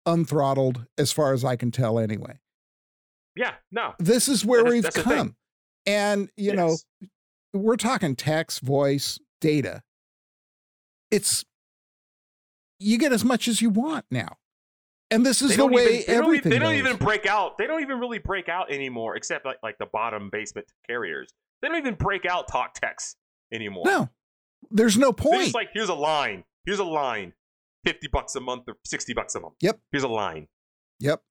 [0.08, 2.40] unthrottled as far as I can tell anyway.
[3.36, 5.36] yeah, no, This is where That's- we've that's come.
[5.86, 6.78] And you know,
[7.54, 9.84] we're talking text, voice, data.
[11.12, 11.46] It's
[12.80, 14.38] you get as much as you want now.
[15.12, 16.80] And this is the way even, they don't, everything even, they don't goes.
[16.94, 17.58] even break out.
[17.60, 21.30] They don't even really break out anymore, except like like the bottom basement carriers.
[21.62, 23.16] They don't even break out talk text
[23.54, 23.84] anymore.
[23.86, 24.10] No.
[24.72, 25.44] There's no point.
[25.44, 26.44] just like, here's a line.
[26.66, 27.34] Here's a line.
[27.86, 29.56] 50 bucks a month or 60 bucks a month.
[29.62, 29.80] Yep.
[29.92, 30.48] Here's a line.
[31.00, 31.22] yep.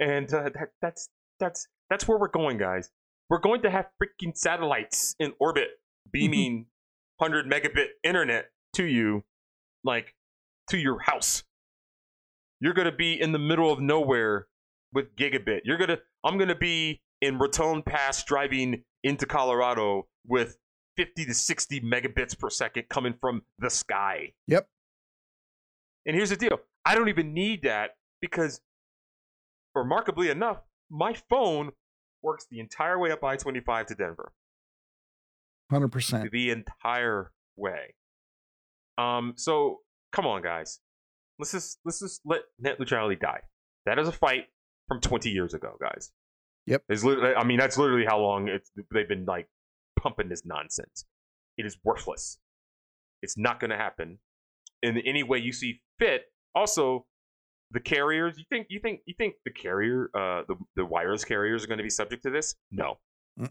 [0.00, 2.90] And uh, that, that's that's that's where we're going, guys.
[3.30, 5.68] We're going to have freaking satellites in orbit
[6.10, 6.66] beaming
[7.18, 9.22] 100 megabit internet to you,
[9.84, 10.14] like
[10.70, 11.44] to your house.
[12.60, 14.46] You're gonna be in the middle of nowhere
[14.92, 15.60] with gigabit.
[15.64, 15.98] You're gonna.
[16.24, 20.56] I'm gonna be in Raton Pass driving into Colorado with
[20.96, 24.32] 50 to 60 megabits per second coming from the sky.
[24.46, 24.68] Yep.
[26.06, 28.60] And here's the deal I don't even need that because,
[29.74, 30.58] remarkably enough,
[30.90, 31.72] my phone
[32.22, 34.32] works the entire way up I 25 to Denver.
[35.72, 36.30] 100%.
[36.30, 37.94] The entire way.
[38.98, 39.80] Um, so
[40.12, 40.80] come on, guys.
[41.38, 43.40] Let's just let's just let net neutrality die.
[43.86, 44.46] That is a fight
[44.86, 46.12] from 20 years ago, guys.
[46.66, 46.84] Yep.
[46.88, 49.48] Literally, I mean, that's literally how long it's they've been like
[50.02, 51.04] pumping this nonsense.
[51.56, 52.38] It is worthless.
[53.22, 54.18] It's not going to happen
[54.82, 56.22] in any way you see fit.
[56.54, 57.06] Also,
[57.70, 58.36] the carriers.
[58.36, 61.78] You think you think you think the carrier, uh, the the wireless carriers are going
[61.78, 62.54] to be subject to this?
[62.70, 62.98] No.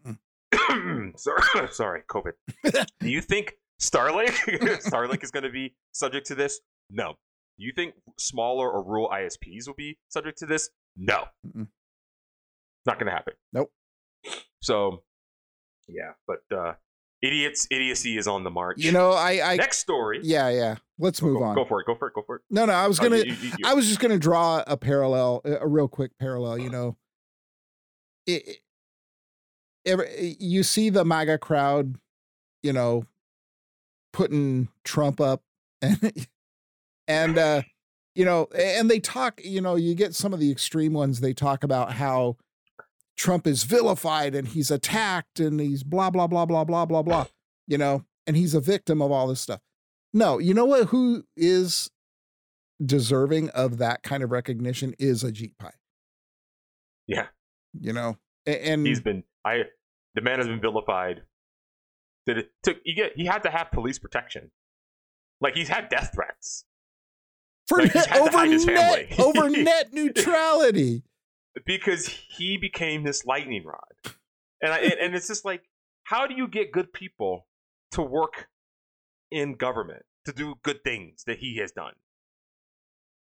[1.15, 2.33] Sorry, sorry, COVID.
[2.99, 4.29] Do you think Starlink
[4.83, 6.59] Starlink is going to be subject to this?
[6.89, 7.15] No.
[7.57, 10.69] Do you think smaller or rural ISPs will be subject to this?
[10.95, 11.25] No.
[11.45, 11.67] Mm-mm.
[12.85, 13.33] Not going to happen.
[13.53, 13.71] Nope.
[14.61, 15.03] So,
[15.87, 16.73] yeah, but uh
[17.21, 18.77] idiots idiocy is on the march.
[18.79, 20.19] You know, I I next story.
[20.23, 20.75] yeah, yeah.
[20.99, 21.55] Let's move go, on.
[21.55, 21.85] Go for it.
[21.87, 22.13] Go for it.
[22.13, 22.41] Go for it.
[22.49, 24.63] No, no, I was Oh, going to you- you- you- I was just to draw
[24.67, 26.57] a parallel, a a real quick parallel.
[26.59, 26.97] You know,
[28.27, 28.57] it, it-
[29.85, 31.95] every, you see the MAGA crowd,
[32.63, 33.05] you know,
[34.13, 35.41] putting Trump up,
[35.81, 36.27] and
[37.07, 37.61] and uh,
[38.15, 39.41] you know, and they talk.
[39.43, 41.19] You know, you get some of the extreme ones.
[41.21, 42.37] They talk about how
[43.17, 47.25] Trump is vilified and he's attacked and he's blah blah blah blah blah blah blah.
[47.67, 49.61] You know, and he's a victim of all this stuff.
[50.13, 50.87] No, you know what?
[50.87, 51.89] Who is
[52.83, 55.71] deserving of that kind of recognition is Ajit Pai.
[57.07, 57.27] Yeah.
[57.79, 59.63] You know, A- and He's been I
[60.15, 61.21] the man has been vilified.
[62.27, 64.51] That it took you get he had to have police protection.
[65.39, 66.65] Like he's had death threats.
[67.67, 71.03] for like, net, over net over net neutrality.
[71.65, 74.15] Because he became this lightning rod.
[74.61, 75.63] And I, and, and it's just like,
[76.03, 77.47] how do you get good people
[77.91, 78.47] to work
[79.31, 81.93] in government to do good things that he has done?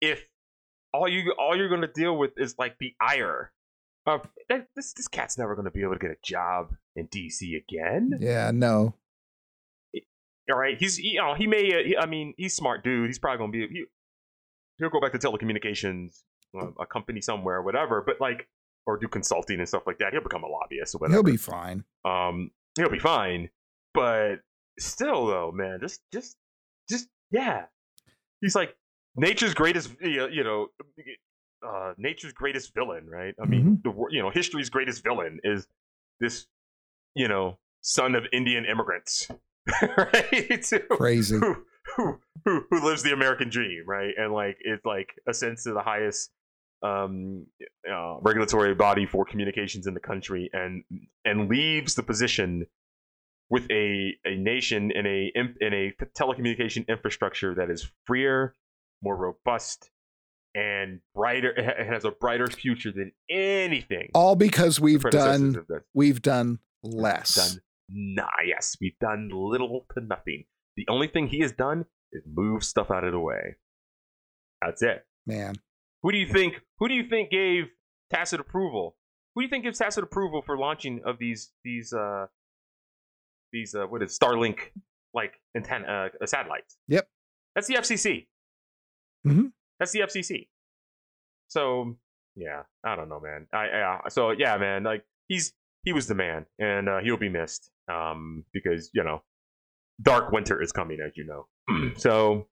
[0.00, 0.26] If
[0.92, 3.52] all you all you're going to deal with is like the ire
[4.06, 7.06] of that, this this cat's never going to be able to get a job in
[7.06, 7.54] D.C.
[7.56, 8.18] again.
[8.20, 8.94] Yeah, no.
[10.50, 13.06] All right, he's you know he may uh, he, I mean he's smart dude.
[13.06, 13.84] He's probably going to be he,
[14.78, 16.22] he'll go back to telecommunications,
[16.80, 18.02] a company somewhere, whatever.
[18.04, 18.48] But like
[18.86, 20.12] or do consulting and stuff like that.
[20.12, 21.16] He'll become a lobbyist or whatever.
[21.16, 21.84] He'll be fine.
[22.04, 23.50] um he'll be fine.
[23.92, 24.36] But
[24.78, 26.36] still though, man, just just
[26.88, 27.64] just yeah.
[28.40, 28.76] He's like
[29.16, 30.68] nature's greatest you know
[31.66, 33.34] uh nature's greatest villain, right?
[33.42, 35.66] I mean, the you know, history's greatest villain is
[36.20, 36.46] this
[37.14, 39.28] you know, son of Indian immigrants.
[39.96, 40.72] right?
[40.90, 41.38] Crazy.
[41.38, 41.56] who,
[41.96, 44.12] who who who lives the American dream, right?
[44.16, 46.30] And like it's like ascends to the highest
[46.84, 47.46] um,
[47.90, 50.84] uh, regulatory body for communications in the country, and
[51.24, 52.66] and leaves the position
[53.50, 58.54] with a a nation in a in a telecommunication infrastructure that is freer,
[59.02, 59.90] more robust,
[60.54, 61.50] and brighter.
[61.50, 64.10] It has a brighter future than anything.
[64.14, 67.34] All because we've done we've done less.
[67.34, 70.44] done nah yes we've done little to nothing
[70.76, 73.56] the only thing he has done is move stuff out of the way
[74.62, 75.56] that's it Man.
[76.04, 77.64] Who do you think who do you think gave
[78.12, 78.96] tacit approval?
[79.34, 82.26] Who do you think gives tacit approval for launching of these these uh
[83.52, 84.58] these uh what is starlink
[85.12, 87.08] like antenna uh, satellites Yep.
[87.56, 88.26] that's the fcc
[89.26, 89.46] Mm-hmm.
[89.78, 90.48] that's the fcc
[91.48, 91.96] so
[92.36, 93.46] yeah i don't know man.
[93.52, 95.52] I yeah so yeah man like he's
[95.84, 99.22] he was the man and uh, he'll be missed um because you know
[100.02, 101.46] dark winter is coming as you know.
[101.96, 102.48] So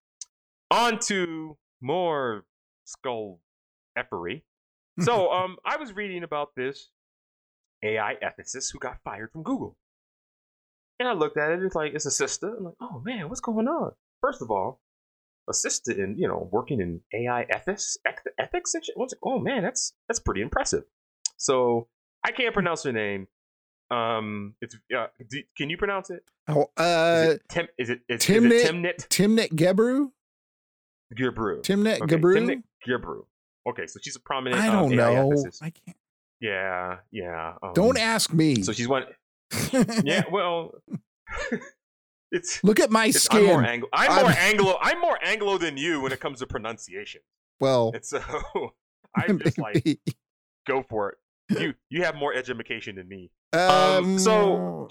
[0.70, 2.44] on to more
[2.84, 3.40] skull
[3.96, 4.42] effery
[5.00, 6.90] so um i was reading about this
[7.82, 9.76] ai ethicist who got fired from google
[10.98, 13.40] and i looked at it it's like it's a sister i'm like oh man what's
[13.40, 14.80] going on first of all
[15.50, 17.96] a sister in you know working in ai ethics
[18.38, 18.94] ethics and shit.
[18.96, 20.84] I was like, oh man that's that's pretty impressive
[21.36, 21.88] so
[22.24, 23.26] i can't pronounce her name
[23.90, 28.00] um it's uh, do, can you pronounce it Oh, is uh it Tim, is it
[28.08, 30.10] is, Timnit- is it Timnit Timnit Gebru?
[31.14, 31.62] Gebru?
[31.62, 32.36] Timnit Okay, Gebru?
[32.36, 33.24] Timnit Gebru.
[33.68, 34.60] Okay, so she's a prominent.
[34.60, 35.30] I um, don't know.
[35.30, 35.62] ethicist.
[35.62, 35.96] I can't.
[36.40, 37.54] Yeah, yeah.
[37.62, 38.62] Um, Don't ask me.
[38.62, 39.04] So she's one.
[40.04, 40.74] Yeah, well,
[42.32, 42.62] it's.
[42.64, 43.70] Look at my it's I'm more skin.
[43.70, 43.88] Anglo.
[43.92, 44.78] I'm, more I'm- Anglo.
[44.80, 47.20] I'm more Anglo than you when it comes to pronunciation.
[47.60, 48.20] well, And so
[49.14, 50.00] I'm just like,
[50.66, 51.18] go for it.
[51.60, 53.30] You you have more education than me.
[53.52, 54.88] um, so-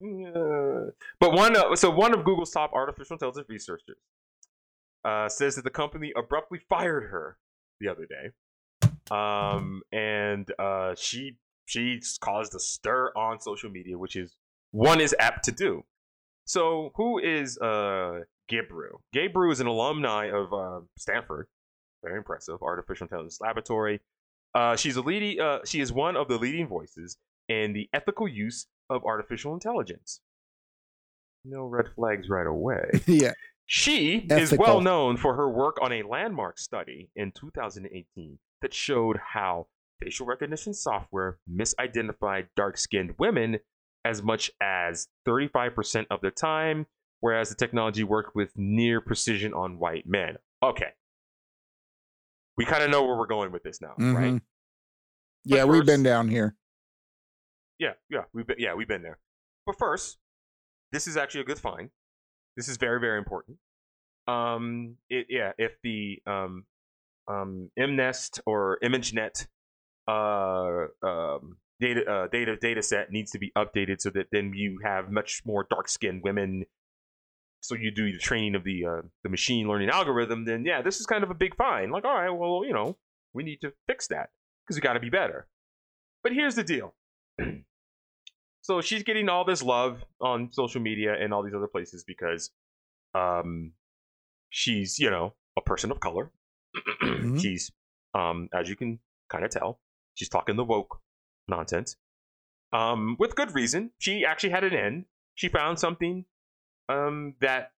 [0.00, 0.90] Yeah.
[1.20, 3.96] But one, uh, so one of Google's top artificial intelligence researchers
[5.04, 7.36] uh, says that the company abruptly fired her
[7.80, 8.30] the other day,
[9.14, 11.36] um, and uh, she
[11.66, 14.36] she's caused a stir on social media, which is
[14.70, 15.84] one is apt to do.
[16.44, 18.98] So who is uh, Gebru?
[19.14, 21.46] Gebru is an alumni of uh, Stanford.
[22.02, 24.00] Very impressive artificial intelligence laboratory.
[24.54, 25.40] Uh, she's a leading.
[25.40, 27.16] Uh, she is one of the leading voices
[27.48, 30.20] in the ethical use of artificial intelligence.
[31.44, 32.90] No red flags right away.
[33.06, 33.32] yeah.
[33.66, 39.18] She is well known for her work on a landmark study in 2018 that showed
[39.32, 39.68] how
[40.00, 43.58] facial recognition software misidentified dark skinned women
[44.04, 46.86] as much as 35% of the time,
[47.20, 50.36] whereas the technology worked with near precision on white men.
[50.62, 50.90] Okay.
[52.56, 54.34] We kind of know where we're going with this now, right?
[54.34, 54.42] Mhm.
[55.44, 56.56] Yeah, we've been down here.
[57.78, 59.18] Yeah, yeah, we've been, yeah, we've been there.
[59.66, 60.18] But first,
[60.90, 61.90] this is actually a good find.
[62.56, 63.58] This is very, very important.
[64.28, 66.64] Um, it, yeah, if the um,
[67.28, 69.46] um, MNIST or ImageNet
[70.08, 74.78] uh, um, data uh, data data set needs to be updated so that then you
[74.84, 76.64] have much more dark skinned women.
[77.60, 80.44] So you do the training of the uh, the machine learning algorithm.
[80.44, 81.92] Then yeah, this is kind of a big find.
[81.92, 82.96] Like, all right, well, you know,
[83.32, 84.30] we need to fix that
[84.64, 85.46] because we got to be better.
[86.22, 86.94] But here's the deal.
[88.62, 92.50] so she's getting all this love on social media and all these other places because
[93.14, 93.72] um
[94.50, 96.30] she's you know a person of color
[97.02, 97.40] Mhm.
[97.40, 97.70] she's
[98.14, 98.98] um as you can
[99.28, 99.80] kind of tell
[100.14, 101.00] she's talking the woke
[101.48, 101.96] nonsense
[102.72, 105.04] um with good reason she actually had an end
[105.34, 106.24] she found something
[106.88, 107.72] um that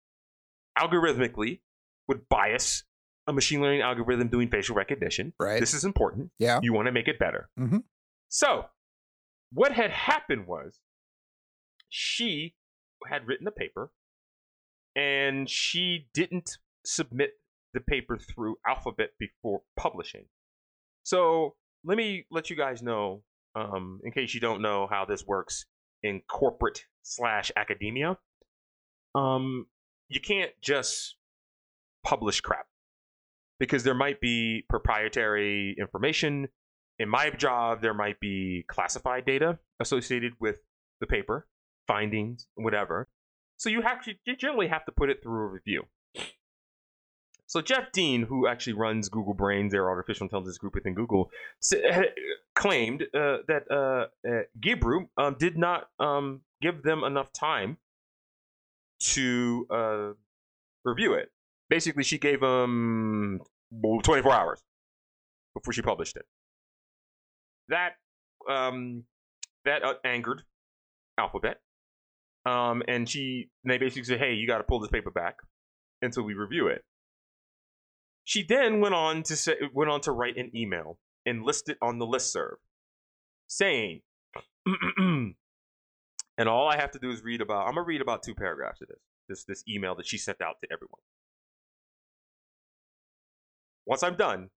[0.78, 1.62] algorithmically
[2.08, 2.84] would bias
[3.28, 5.32] a machine learning algorithm doing facial recognition.
[5.40, 5.60] Right.
[5.60, 6.30] This is important.
[6.40, 6.60] Yeah.
[6.62, 7.48] You want to make it better.
[7.58, 7.84] Mhm.
[8.28, 8.66] So,
[9.54, 10.80] what had happened was
[11.90, 12.56] she
[13.08, 13.92] had written a paper
[14.96, 17.32] and she didn't submit
[17.74, 20.26] the paper through Alphabet before publishing.
[21.04, 23.24] So, let me let you guys know,
[23.56, 25.66] um, in case you don't know how this works
[26.02, 28.18] in corporate slash academia.
[29.16, 29.68] Um,
[30.08, 31.16] you can't just
[32.06, 32.68] publish crap
[33.60, 36.48] because there might be proprietary information.
[37.00, 40.58] In my job, there might be classified data associated with
[41.00, 41.48] the paper,
[41.88, 43.08] findings, whatever.
[43.58, 45.84] So you have to, you generally have to put it through a review.
[47.48, 51.30] So Jeff Dean, who actually runs Google Brains, their artificial intelligence group within Google,
[52.56, 57.78] claimed uh, that uh, uh, Gebru um, did not um, give them enough time
[59.00, 60.10] to uh,
[60.84, 61.32] review it.
[61.70, 63.40] Basically, she gave them
[64.04, 64.64] 24 hours
[65.54, 66.26] before she published it.
[67.70, 67.94] That
[68.50, 69.04] um,
[69.66, 70.44] that uh, angered
[71.18, 71.62] Alphabet,
[72.46, 75.38] um, and she they basically said, "Hey, you got to pull this paper back
[76.02, 76.84] until we review it."
[78.26, 81.78] She then went on to say, went on to write an email and list it
[81.82, 82.56] on the listserv,
[83.48, 84.02] saying,
[84.98, 85.36] and
[86.40, 87.68] all I have to do is read about.
[87.68, 90.56] I'm gonna read about two paragraphs of this this this email that she sent out
[90.62, 91.02] to everyone.
[93.86, 94.50] Once I'm done,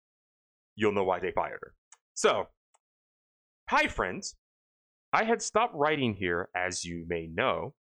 [0.76, 1.74] you'll know why they fired her.
[2.14, 2.48] So,
[3.68, 4.36] hi friends.
[5.12, 7.74] I had stopped writing here, as you may know,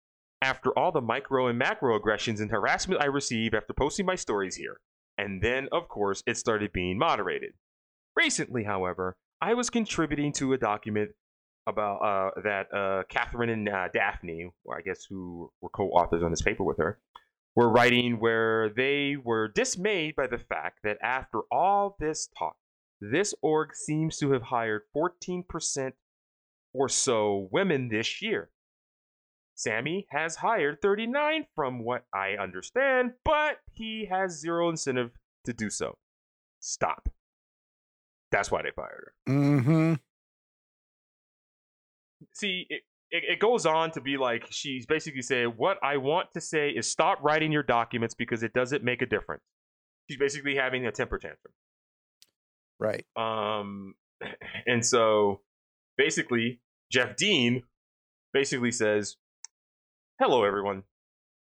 [0.41, 4.55] after all the micro and macro aggressions and harassment I received after posting my stories
[4.55, 4.79] here.
[5.19, 7.53] And then, of course, it started being moderated.
[8.17, 11.11] Recently, however, I was contributing to a document
[11.67, 16.31] about uh, that uh, Catherine and uh, Daphne, or I guess who were co-authors on
[16.31, 16.99] this paper with her,
[17.57, 22.57] were writing where they were dismayed by the fact that after all this talk,
[23.11, 25.93] this org seems to have hired 14%
[26.73, 28.51] or so women this year.
[29.57, 35.11] Samy has hired 39 from what I understand, but he has zero incentive
[35.45, 35.99] to do so.
[36.61, 37.09] Stop.
[38.31, 39.95] That's why they fired her Mm-hmm.
[42.33, 46.33] see it, it, it goes on to be like she's basically saying what i want
[46.33, 49.43] to say is stop writing your documents because it doesn't make a difference
[50.09, 51.53] she's basically having a temper tantrum
[52.79, 53.05] Right.
[53.17, 53.95] um
[54.67, 55.41] and so
[55.97, 56.61] basically
[56.91, 57.63] jeff dean
[58.33, 59.17] basically says
[60.21, 60.85] hello everyone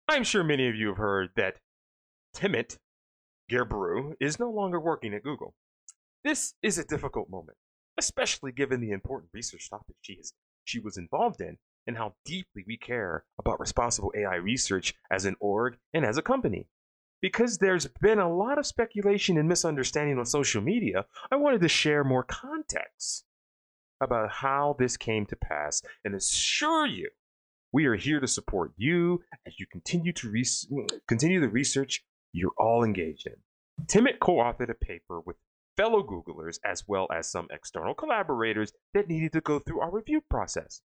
[0.09, 1.57] i'm sure many of you have heard that
[2.37, 2.79] timit
[3.51, 5.55] gebru is no longer working at google
[6.25, 7.57] this is a difficult moment
[7.99, 10.33] especially given the important research topic she is
[10.65, 11.57] she was involved in
[11.87, 16.23] and how deeply we care about responsible AI research as an org and as a
[16.23, 16.67] company.
[17.25, 21.69] Because there's been a lot of speculation and misunderstanding on social media, I wanted to
[21.71, 23.25] share more context
[23.99, 27.09] about how this came to pass and assure you
[27.73, 30.71] we are here to support you as you continue to res-
[31.09, 32.05] continue the research
[32.35, 33.87] you're all engaged in.
[33.87, 35.37] Timit co-authored a paper with
[35.79, 40.21] fellow Googlers as well as some external collaborators that needed to go through our review
[40.29, 40.83] process.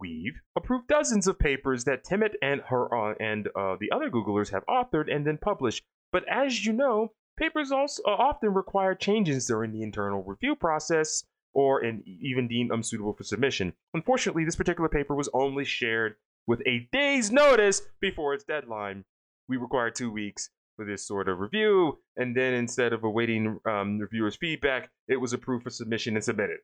[0.00, 4.50] We've approved dozens of papers that Timit and her uh, and uh, the other Googlers
[4.50, 5.84] have authored and then published.
[6.12, 11.24] But as you know, papers also uh, often require changes during the internal review process
[11.52, 13.72] or and even deemed unsuitable for submission.
[13.94, 16.16] Unfortunately, this particular paper was only shared
[16.46, 19.04] with a day's notice before its deadline.
[19.48, 23.98] We require two weeks for this sort of review, and then instead of awaiting um,
[23.98, 26.58] reviewers' feedback, it was approved for submission and submitted.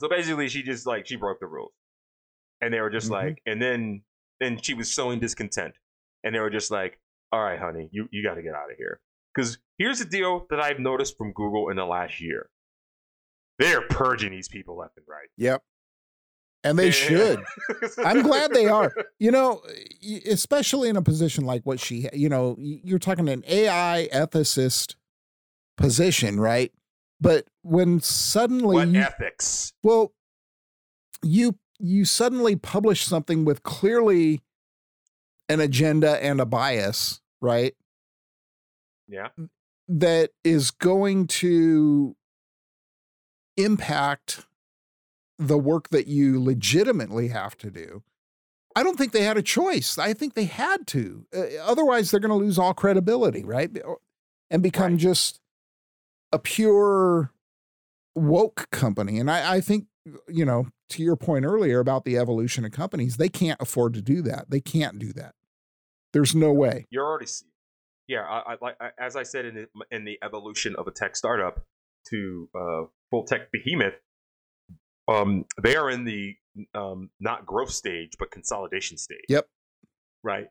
[0.00, 1.72] So basically, she just like she broke the rules,
[2.60, 3.12] and they were just Mhm.
[3.12, 4.02] like, and then
[4.40, 5.74] then she was showing discontent,
[6.24, 7.00] and they were just like,
[7.32, 9.00] "All right, honey, you you got to get out of here."
[9.34, 12.50] Because here's the deal that I've noticed from Google in the last year:
[13.58, 15.28] they're purging these people left and right.
[15.36, 15.62] Yep.
[16.64, 16.90] And they Yeah.
[16.92, 17.44] should.
[17.98, 18.92] I'm glad they are.
[19.20, 19.62] You know,
[20.26, 24.94] especially in a position like what she, you know, you're talking an AI ethicist
[25.76, 26.72] position, right?
[27.20, 29.72] But when suddenly, what you, ethics?
[29.82, 30.12] well,
[31.22, 34.40] you you suddenly publish something with clearly
[35.48, 37.74] an agenda and a bias, right?
[39.06, 39.28] Yeah.
[39.88, 42.16] That is going to
[43.56, 44.46] impact
[45.38, 48.02] the work that you legitimately have to do.
[48.76, 49.98] I don't think they had a choice.
[49.98, 51.26] I think they had to.
[51.34, 53.70] Uh, otherwise, they're going to lose all credibility, right?
[54.50, 55.00] And become Right.
[55.00, 55.40] just
[56.32, 57.32] a pure
[58.14, 59.18] woke company.
[59.18, 59.86] And I, I think,
[60.28, 64.02] you know, to your point earlier about the evolution of companies, they can't afford to
[64.02, 64.50] do that.
[64.50, 65.34] They can't do that.
[66.12, 66.86] There's no way.
[66.90, 67.46] You're already see-
[68.06, 71.14] yeah, I, I, I- as I said in the, in the evolution of a tech
[71.16, 71.64] startup
[72.08, 73.94] to uh, full tech behemoth,
[75.08, 76.36] um, they are in the
[76.74, 79.24] um, not growth stage but consolidation stage.
[79.28, 79.46] Yep.
[80.24, 80.48] Right.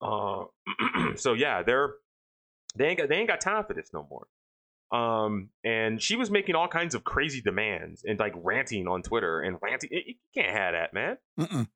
[0.00, 0.44] Uh,
[1.16, 1.94] so yeah, they're
[2.76, 4.26] they ain't got they ain't got time for this no more.
[4.92, 9.40] Um, and she was making all kinds of crazy demands and like ranting on Twitter
[9.40, 9.88] and ranting.
[9.90, 11.16] You can't have that, man.
[11.40, 11.66] Mm-mm.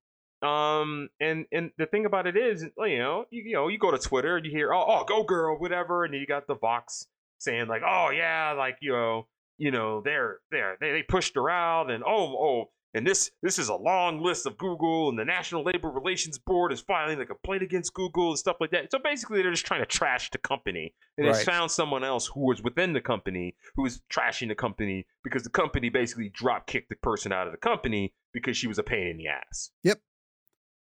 [0.46, 3.90] Um, and and the thing about it is, you know, you, you know, you go
[3.90, 6.56] to Twitter and you hear, oh, oh, go girl, whatever, and then you got the
[6.56, 7.06] Vox
[7.38, 11.48] saying like, oh yeah, like you know, you know, they're they're they, they pushed her
[11.48, 15.24] out, and oh oh, and this this is a long list of Google, and the
[15.24, 18.90] National Labor Relations Board is filing a complaint against Google and stuff like that.
[18.90, 22.40] So basically, they're just trying to trash the company, and they found someone else who
[22.47, 26.88] was within the company who was trashing the company because the company basically drop kicked
[26.88, 29.99] the person out of the company because she was a pain in the ass Yep.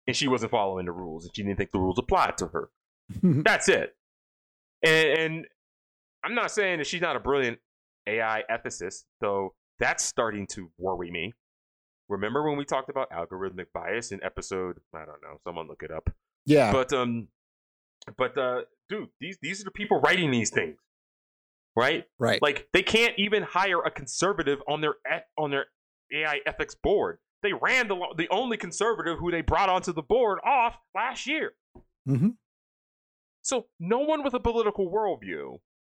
[0.07, 2.69] and she wasn't following the rules and she didn't think the rules applied to her.
[3.21, 3.95] That's it.
[4.83, 5.45] And, and
[6.23, 7.59] I'm not saying that she's not a brilliant
[8.07, 11.33] AI ethicist, though that's starting to worry me.
[12.07, 15.91] Remember when we talked about algorithmic bias in episode I don't know, someone look it
[15.91, 16.09] up.
[16.45, 16.71] yeah.
[16.71, 17.27] But um
[18.17, 20.77] but uh dude, these these are the people writing these things.
[21.75, 22.05] Right?
[22.19, 22.41] right.
[22.41, 24.95] Like they can't even hire a conservative on their
[25.37, 25.65] on their
[26.13, 27.17] AI ethics board.
[27.43, 31.53] They ran the the only conservative who they brought onto the board off last year.
[32.05, 32.29] hmm
[33.41, 35.59] So no one with a political worldview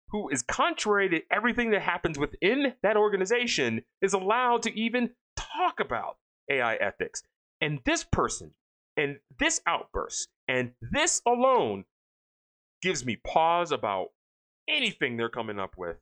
[0.10, 5.10] who is contrary to everything that happens within that organization is allowed to even
[5.58, 6.18] talk about
[6.50, 7.24] AI ethics.
[7.62, 8.52] And this person
[8.98, 11.86] and this outburst and this alone
[12.82, 14.10] gives me pause about
[14.68, 15.98] anything they're coming up with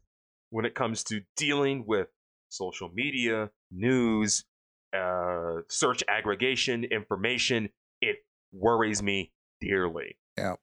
[0.49, 2.07] when it comes to dealing with
[2.49, 4.45] social media, news,
[4.95, 7.69] uh, search aggregation, information.
[8.01, 8.17] It
[8.51, 9.31] worries me
[9.61, 10.17] dearly.
[10.37, 10.55] Yeah.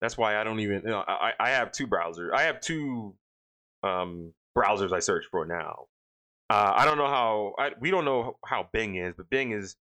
[0.00, 0.82] That's why I don't even.
[0.82, 2.32] You know, I I have two browsers.
[2.32, 3.14] I have two
[3.82, 5.86] um, browsers I search for now.
[6.50, 7.52] Uh, I don't know how.
[7.58, 9.76] I, we don't know how Bing is, but Bing is.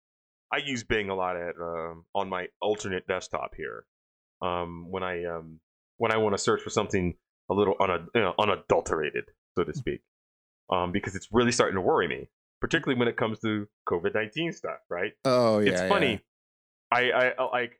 [0.51, 3.85] I use Bing a lot at um, on my alternate desktop here.
[4.41, 5.59] Um, when I um,
[5.97, 7.15] when I want to search for something
[7.49, 10.01] a little una, you know, unadulterated, so to speak,
[10.69, 12.29] um, because it's really starting to worry me,
[12.61, 14.79] particularly when it comes to COVID nineteen stuff.
[14.89, 15.13] Right?
[15.23, 15.71] Oh yeah.
[15.71, 15.89] it's yeah.
[15.89, 16.21] funny.
[16.91, 17.79] I, I I- like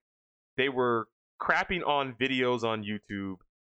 [0.58, 1.08] they were
[1.42, 3.38] crapping on videos on YouTube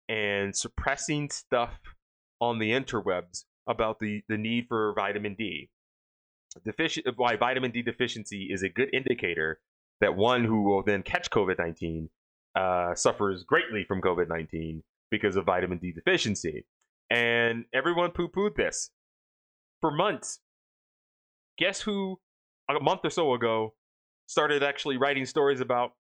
[0.09, 1.78] and suppressing stuff
[2.40, 5.70] on the interwebs about the the need for vitamin D.
[7.16, 9.60] Why vitamin D deficiency is a good indicator
[10.00, 12.08] that one who will then catch COVID nineteen
[12.54, 16.66] uh, suffers greatly from COVID nineteen because of vitamin D deficiency,
[17.10, 18.90] and everyone poo pooed this
[19.80, 20.40] for months.
[21.58, 22.20] Guess who?
[22.68, 23.74] A month or so ago,
[24.26, 25.92] started actually writing stories about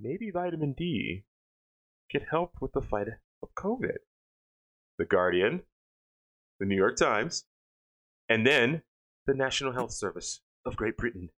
[0.00, 1.24] maybe vitamin D
[2.10, 3.08] could help with the fight
[3.42, 3.98] of COVID.
[4.96, 5.60] The Guardian,
[6.60, 7.44] the New York Times,
[8.28, 8.82] and then
[9.26, 11.30] the National Health Service of Great Britain,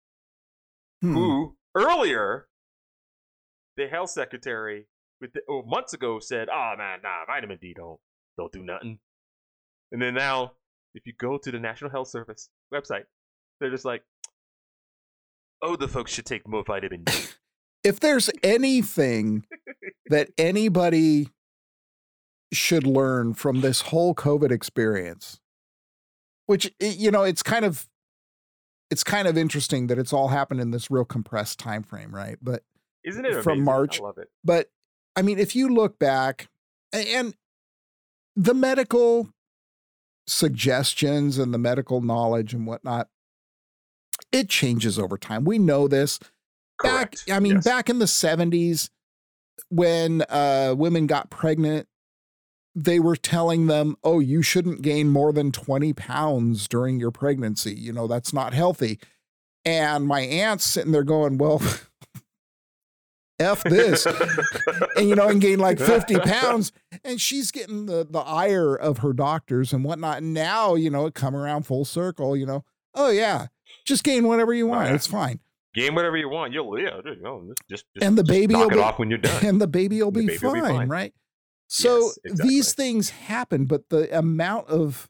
[1.02, 1.14] Hmm.
[1.14, 2.48] who earlier
[3.76, 4.86] the health secretary
[5.20, 8.00] with the, oh, months ago said, "Oh man, nah, vitamin D don't
[8.36, 8.98] don't do nothing,"
[9.92, 10.56] and then now
[10.94, 13.04] if you go to the National Health Service website,
[13.60, 14.02] they're just like,
[15.62, 17.12] "Oh, the folks should take more vitamin D."
[17.84, 19.46] if there's anything
[20.06, 21.28] that anybody
[22.52, 25.40] should learn from this whole COVID experience,
[26.46, 27.86] which you know, it's kind of
[28.90, 32.36] it's kind of interesting that it's all happened in this real compressed time frame, right?
[32.42, 32.64] But
[33.04, 33.64] Isn't it From amazing?
[33.64, 34.00] March.
[34.00, 34.28] I love it.
[34.44, 34.70] but
[35.16, 36.48] I mean, if you look back
[36.92, 37.34] and
[38.36, 39.28] the medical
[40.26, 43.08] suggestions and the medical knowledge and whatnot,
[44.32, 45.44] it changes over time.
[45.44, 46.18] We know this.
[46.18, 46.30] back
[47.16, 47.24] Correct.
[47.30, 47.64] i mean Yes.
[47.64, 48.88] back in the 70s
[49.68, 51.86] when uh women got pregnant
[52.74, 57.74] they were telling them oh you shouldn't gain more than 20 pounds during your pregnancy
[57.74, 58.98] you know that's not healthy
[59.64, 61.60] and my aunt's sitting there going well
[63.40, 64.06] f this
[64.96, 66.72] and you know and gain like 50 pounds
[67.04, 71.06] and she's getting the the ire of her doctors and whatnot and now you know
[71.06, 72.64] it come around full circle you know
[72.94, 73.46] oh yeah
[73.86, 74.94] just gain whatever you want Right.
[74.94, 75.40] it's fine
[75.72, 76.52] Gain whatever you want.
[76.52, 79.08] You'll yeah, you know, just just, And the baby knock will it be- off when
[79.08, 79.46] you're done.
[79.46, 80.88] and the baby will be, baby will be fine, fine.
[80.88, 81.14] right?
[81.70, 82.48] So Yes, exactly.
[82.48, 85.08] these things happen, but the amount of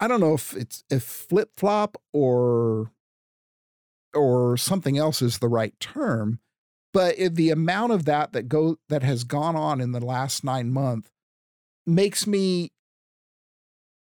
[0.00, 2.92] I don't know if it's if flip flop or
[4.14, 6.40] or something else is the right term,
[6.92, 10.44] but it, the amount of that that go that has gone on in the last
[10.44, 11.10] nine months
[11.86, 12.70] makes me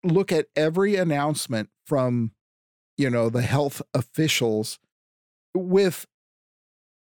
[0.04, 2.32] look at every announcement from
[2.98, 4.80] you know the health officials
[5.56, 6.08] with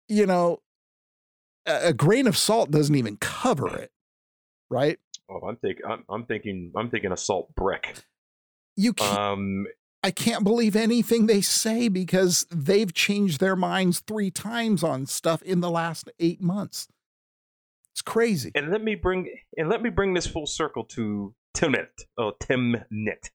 [0.09, 0.61] you know
[1.67, 3.91] a, a grain of salt doesn't even cover it
[4.71, 4.99] right?
[5.29, 5.85] Oh, I'm thinking.
[5.89, 6.73] I'm, I'm thinking.
[6.77, 8.05] I'm thinking assault brick.
[8.77, 9.19] You can't.
[9.19, 9.67] Um,
[10.03, 15.43] I can't believe anything they say because they've changed their minds three times on stuff
[15.43, 16.87] in the last eight months.
[17.93, 18.53] It's crazy.
[18.55, 21.89] and let me bring and let me bring this full circle to Timnit.
[22.19, 23.31] Oh, Timnit.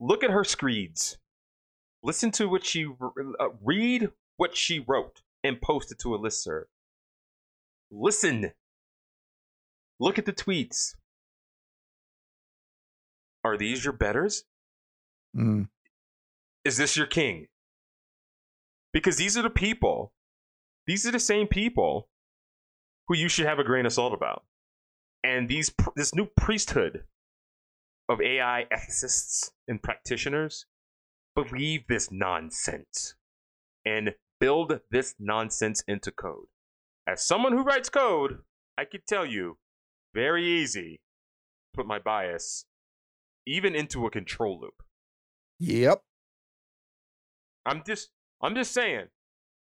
[0.00, 1.16] Look at her screeds.
[2.02, 6.64] Listen to what she uh, read what she wrote and posted to a listserv.
[7.90, 8.52] Listen.
[10.04, 10.96] Look at the tweets.
[13.42, 14.44] Are these your betters?
[15.34, 15.68] Mm.
[16.62, 17.46] Is this your king?
[18.92, 20.12] Because these are the people,
[20.86, 22.10] these are the same people
[23.08, 24.44] who you should have a grain of salt about.
[25.22, 27.04] And these this new priesthood
[28.06, 30.66] of AI ethicists and practitioners
[31.34, 33.14] believe this nonsense
[33.86, 36.48] and build this nonsense into code.
[37.06, 38.40] As someone who writes code,
[38.76, 39.56] I could tell you
[40.14, 41.00] very easy
[41.74, 42.64] put my bias
[43.46, 44.74] even into a control loop.
[45.58, 46.02] Yep.
[47.66, 48.10] I'm just
[48.42, 49.06] I'm just saying,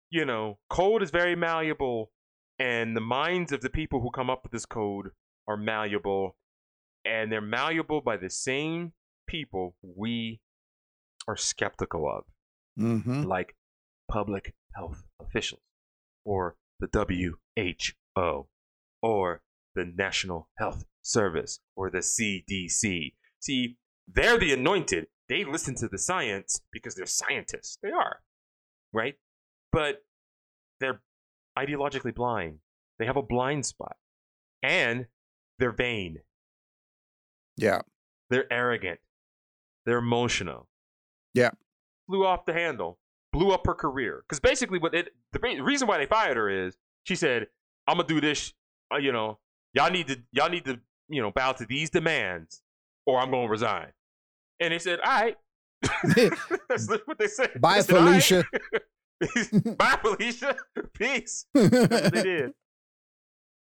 [0.10, 2.12] you know, code is very malleable
[2.60, 5.10] and the minds of the people who come up with this code
[5.48, 6.36] are malleable
[7.06, 8.94] and they're malleable by the same
[9.28, 10.40] people we
[11.28, 12.24] are skeptical of,
[12.80, 13.24] Mm-hmm.
[13.24, 13.56] like
[14.10, 15.62] public health officials
[16.26, 18.48] or the WHO
[19.02, 19.42] or
[19.76, 23.14] the National Health Service or the CDC.
[23.40, 25.08] See, they're the anointed.
[25.30, 27.78] They listen to the science because they're scientists.
[27.82, 28.20] They are,
[28.92, 29.16] right?
[29.72, 30.04] But
[30.80, 31.02] they're
[31.58, 32.60] ideologically blind.
[33.00, 33.96] They have a blind spot.
[34.62, 35.08] And
[35.60, 36.20] they're vain.
[37.58, 37.82] Yeah.
[38.30, 39.00] They're arrogant.
[39.86, 40.68] They're emotional.
[41.34, 41.52] Yeah.
[42.08, 43.00] Flew off the handle.
[43.32, 44.24] Blew up her career.
[44.28, 47.48] Because basically, what it the reason why they fired her is she said,
[47.88, 48.54] "I'm gonna do this.
[48.94, 49.40] Uh, you know,
[49.74, 52.62] y'all need to y'all need to you know bow to these demands,
[53.06, 53.88] or I'm gonna resign."
[54.60, 55.38] And they said, "All right."
[56.70, 57.60] That's what they said.
[57.60, 58.44] Bye, They said, "All right." Felicia.
[59.78, 60.56] Bye, Felicia.
[60.94, 61.46] Peace.
[61.54, 62.52] That's what they did.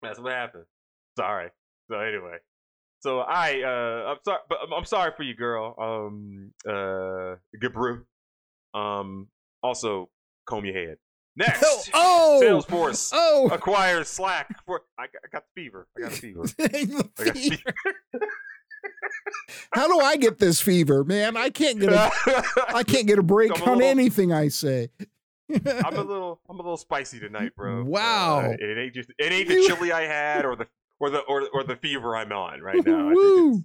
[0.02, 0.66] That's what happened.
[1.18, 1.50] Sorry.
[1.90, 2.38] So anyway,
[3.02, 5.76] so I uh I'm sorry, but I'm, sorry for you, girl.
[5.80, 7.36] Um, uh,
[7.70, 8.06] brew.
[8.74, 9.28] Um,
[9.62, 10.10] also
[10.48, 10.98] comb your head.
[11.36, 13.50] Next, oh, oh, Salesforce oh.
[13.52, 14.82] acquires Slack for.
[15.00, 15.88] I got, I got the fever.
[15.98, 16.44] I got fever.
[16.60, 17.74] I got fever.
[19.74, 21.38] How do I get this fever, man?
[21.38, 22.12] I can't get a
[22.76, 24.90] I can't get a break I'm a on little- anything I say.
[25.54, 27.84] I'm a little I'm a little spicy tonight, bro.
[27.84, 28.40] Wow.
[28.40, 30.68] Uh, it ain't just it ain't the chili I had or the
[31.00, 33.10] or the or, or the fever I'm on right now.
[33.14, 33.64] Woo.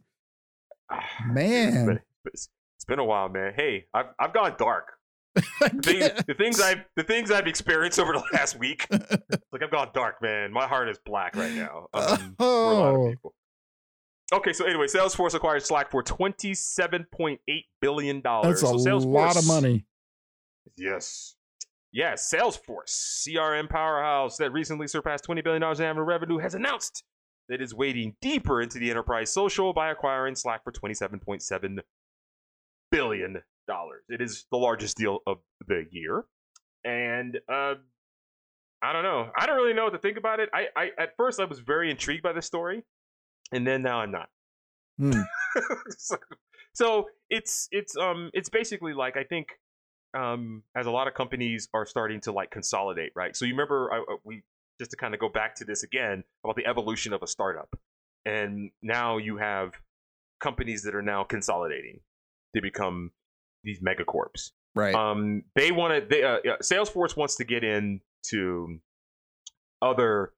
[0.91, 1.87] ah, It's Man.
[1.87, 3.53] been, it's, it's been a while, man.
[3.57, 4.93] Hey, I've I've gone dark.
[5.61, 9.71] The things, the things I've the things I've experienced over the last week, like I've
[9.71, 10.53] gone dark, man.
[10.53, 11.89] My heart is black right now.
[11.93, 13.11] Um, for a lot of Oh.
[13.11, 13.35] people.
[14.33, 18.61] Okay, so anyway, Salesforce acquired Slack for twenty-seven point eight billion dollars.
[18.61, 19.85] That's a so lot of money.
[20.77, 21.37] Yes.
[21.93, 22.89] Yes, Salesforce,
[23.27, 27.05] CRM powerhouse that recently surpassed $20 billion in annual revenue, has announced
[27.49, 31.79] that it is wading deeper into the enterprise social by acquiring Slack for $27.7
[32.91, 33.43] billion.
[34.09, 36.25] It is the largest deal of the year.
[36.85, 37.75] And uh,
[38.83, 39.31] I don't know.
[39.37, 40.49] I don't really know what to think about it.
[40.53, 42.85] I, I At first, I was very intrigued by the story,
[43.53, 44.29] and then now I'm not
[44.99, 45.21] Hmm.
[45.99, 46.17] so,
[46.73, 49.49] so it's it's um it's basically like I think
[50.17, 53.37] um as a lot of companies are starting to like consolidate, right?
[53.37, 54.43] So you remember I, I- we
[54.79, 57.79] just to kind of go back to this again about the evolution of a startup,
[58.25, 59.73] and now you have
[60.41, 62.01] companies that are now consolidating
[62.55, 63.11] to become
[63.67, 64.53] these megacorps.
[64.75, 64.95] Right.
[64.95, 66.09] Um, they want to.
[66.09, 68.79] They uh, Salesforce wants to get into
[69.83, 70.33] other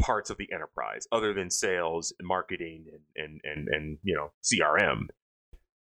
[0.00, 4.32] parts of the enterprise other than sales and marketing and and and, and you know
[4.44, 5.08] CRM,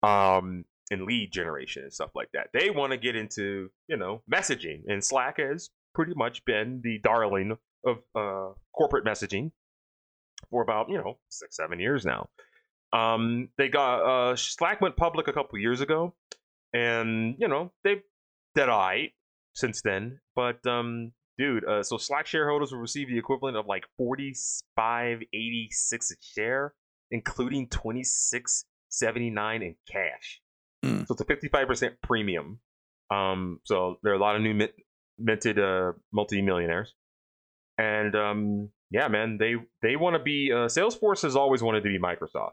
[0.02, 2.48] um, and lead generation and stuff like that.
[2.52, 6.98] They want to get into you know messaging, and Slack has pretty much been the
[6.98, 9.50] darling of uh, corporate messaging
[10.50, 12.28] for about you know six seven years now.
[12.92, 16.14] Um, they got uh, Slack went public a couple years ago,
[16.72, 18.02] and you know they've
[18.54, 19.12] did I
[19.54, 20.20] since then.
[20.34, 24.34] But um, dude, uh, so Slack shareholders will receive the equivalent of like forty
[24.76, 26.74] five eighty six a share,
[27.10, 30.40] including twenty six seventy nine in cash.
[30.84, 31.04] Hmm.
[31.04, 32.60] So it's a fifty five percent premium.
[33.10, 34.74] Um, so there are a lot of new mint-
[35.18, 36.94] minted uh, multi millionaires,
[37.78, 40.50] and um, yeah, man, they they want to be.
[40.52, 42.52] Uh, Salesforce has always wanted to be Microsoft.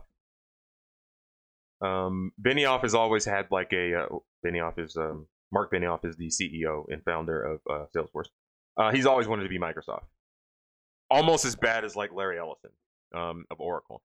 [1.85, 4.05] Um, Benioff has always had like a uh,
[4.45, 8.29] Benioff is um, Mark Benioff is the CEO and founder of uh, Salesforce.
[8.77, 10.05] Uh, he's always wanted to be Microsoft.
[11.09, 12.71] almost as bad as like Larry Ellison
[13.13, 14.01] um, of Oracle.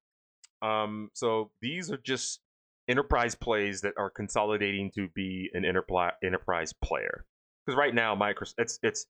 [0.62, 2.41] Um, so these are just
[2.89, 7.24] enterprise plays that are consolidating to be an enterprise enterprise player.
[7.64, 9.07] Because right now, Microsoft it's it's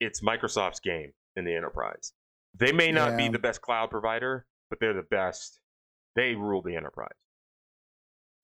[0.00, 2.12] it's Microsoft's game in the enterprise.
[2.56, 5.60] They may not be the best cloud provider, but they're the best.
[6.16, 7.16] They rule the enterprise.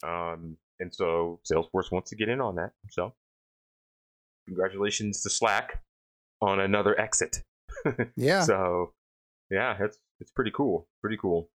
[0.03, 2.73] Um, and so Salesforce wants to get in on that.
[2.91, 3.15] So
[4.47, 5.83] congratulations to Slack
[6.41, 7.39] on another exit.
[8.17, 8.43] Yeah.
[8.43, 8.93] So
[9.51, 10.87] yeah, it's it's pretty cool.
[11.01, 11.49] Pretty cool.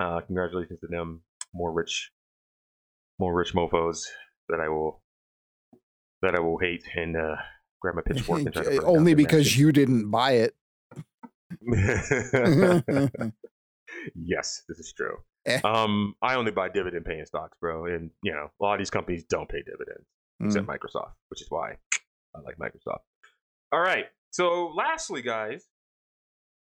[0.00, 1.22] Uh, congratulations to them.
[1.54, 2.10] More rich,
[3.20, 4.10] more rich mofo's
[4.48, 5.02] that I will
[6.22, 7.36] that I will hate and uh,
[7.80, 10.54] grab my pitchfork and try to Only because you didn't buy it.
[14.14, 15.18] yes, this is true.
[15.64, 18.90] Um, I only buy dividend paying stocks, bro, and you know a lot of these
[18.90, 20.06] companies don't pay dividends
[20.44, 20.76] except Mm.
[20.76, 21.76] Microsoft, which is why
[22.34, 23.00] I like Microsoft.
[23.72, 24.06] All right.
[24.30, 25.66] So, lastly, guys,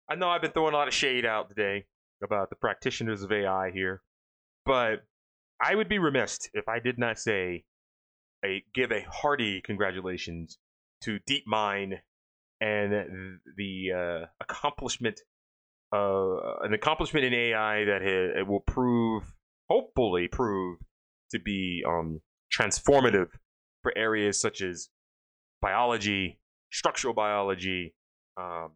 [0.09, 1.85] I know I've been throwing a lot of shade out today
[2.23, 4.01] about the practitioners of AI here,
[4.65, 5.05] but
[5.61, 7.63] I would be remiss if I did not say
[8.43, 10.57] a give a hearty congratulations
[11.03, 11.99] to DeepMind
[12.59, 15.19] and the uh, accomplishment
[15.93, 19.23] uh, an accomplishment in AI that ha- it will prove,
[19.69, 20.79] hopefully prove,
[21.31, 22.19] to be um,
[22.55, 23.27] transformative
[23.81, 24.89] for areas such as
[25.61, 26.39] biology,
[26.71, 27.93] structural biology,
[28.37, 28.71] um,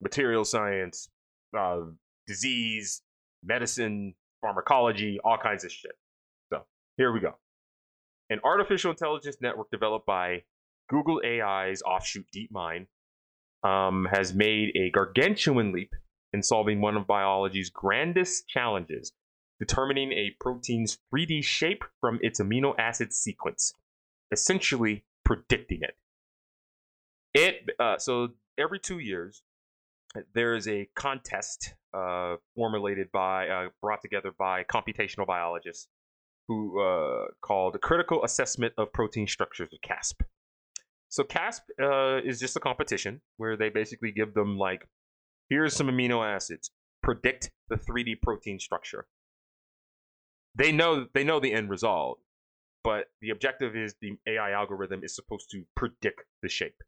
[0.00, 1.08] material science,
[1.58, 1.80] uh,
[2.26, 3.02] disease,
[3.42, 5.92] medicine, pharmacology, all kinds of shit.
[6.52, 6.62] So
[6.96, 7.34] here we go.
[8.30, 10.42] An artificial intelligence network developed by
[10.88, 12.86] Google AI's offshoot DeepMind
[13.62, 15.92] um, has made a gargantuan leap
[16.32, 19.12] in solving one of biology's grandest challenges,
[19.58, 23.74] determining a protein's 3D shape from its amino acid sequence,
[24.30, 25.96] essentially predicting it.
[27.34, 29.42] It uh, so every two years
[30.34, 35.88] there is a contest uh, formulated by uh, brought together by computational biologists
[36.48, 40.22] who uh, called Critical Assessment of Protein Structures, or CASP.
[41.10, 44.88] So CASP uh, is just a competition where they basically give them like,
[45.48, 46.70] here's some amino acids,
[47.02, 49.06] predict the 3D protein structure.
[50.54, 52.18] They know they know the end result,
[52.82, 56.82] but the objective is the AI algorithm is supposed to predict the shape.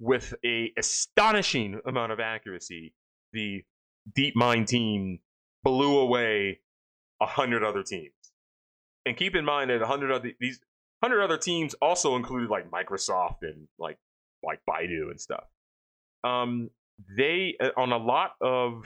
[0.00, 2.94] With a astonishing amount of accuracy,
[3.32, 3.64] the
[4.16, 5.20] DeepMind team
[5.62, 6.60] blew away
[7.20, 8.12] a hundred other teams.
[9.06, 10.60] And keep in mind that a hundred other these
[11.02, 13.98] hundred other teams also included like Microsoft and like
[14.42, 15.44] like Baidu and stuff.
[16.22, 16.70] Um,
[17.16, 18.82] they uh, on a lot of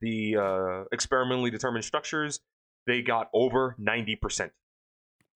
[0.00, 2.40] the uh, experimentally determined structures,
[2.86, 4.52] they got over ninety percent.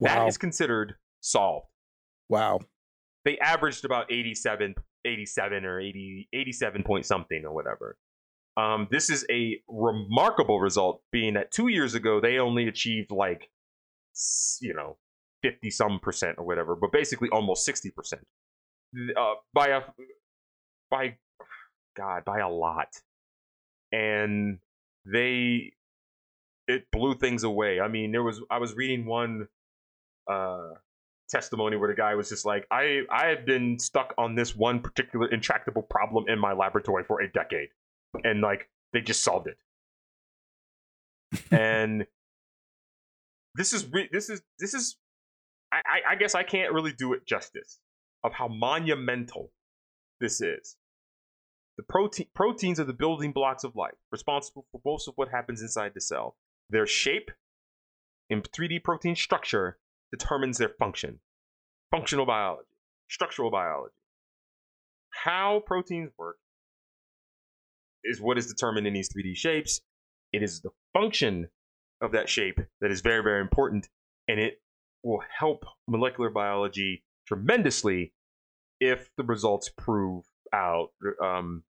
[0.01, 0.27] That Wow.
[0.29, 1.67] is considered solved.
[2.29, 2.61] wow.
[3.25, 4.75] They averaged about 87,
[5.07, 7.97] 87 or 80, 87 point something or whatever.
[8.59, 13.49] Um, this is a remarkable result, being that two years ago they only achieved like,
[14.61, 14.99] you know,
[15.43, 18.23] fifty some percent or whatever, but basically almost sixty percent.
[19.17, 19.81] Uh, by a,
[20.91, 21.17] by,
[21.97, 22.89] God, by a lot,
[23.93, 24.59] and
[25.05, 25.73] they,
[26.67, 27.81] it blew things away.
[27.81, 29.49] I mean, there was I was reading one,
[30.31, 30.71] uh,
[31.29, 34.81] testimony where the guy was just like, I I have been stuck on this one
[34.81, 37.69] particular intractable problem in my laboratory for a decade,
[38.23, 39.59] and like they just solved it.
[41.51, 42.07] and
[43.55, 44.97] this is re- this is this is
[45.73, 47.81] I, I I guess I can't really do it justice
[48.23, 49.51] of how monumental
[50.21, 50.77] this is.
[51.77, 55.61] The protein proteins are the building blocks of life, responsible for most of what happens
[55.61, 56.37] inside the cell.
[56.71, 57.31] Their shape
[58.31, 59.79] in 3D protein structure
[60.13, 61.19] determines their function.
[61.91, 62.69] Functional biology,
[63.09, 63.95] structural biology.
[65.11, 66.37] How proteins work
[68.05, 69.81] is what is determined in these 3D shapes.
[70.33, 71.49] It is the function
[72.01, 73.89] of that shape that is very, very important,
[74.29, 74.61] and it
[75.03, 78.13] will help molecular biology tremendously
[78.81, 80.25] if the results prove
[80.55, 80.91] out.
[81.23, 81.65] Um,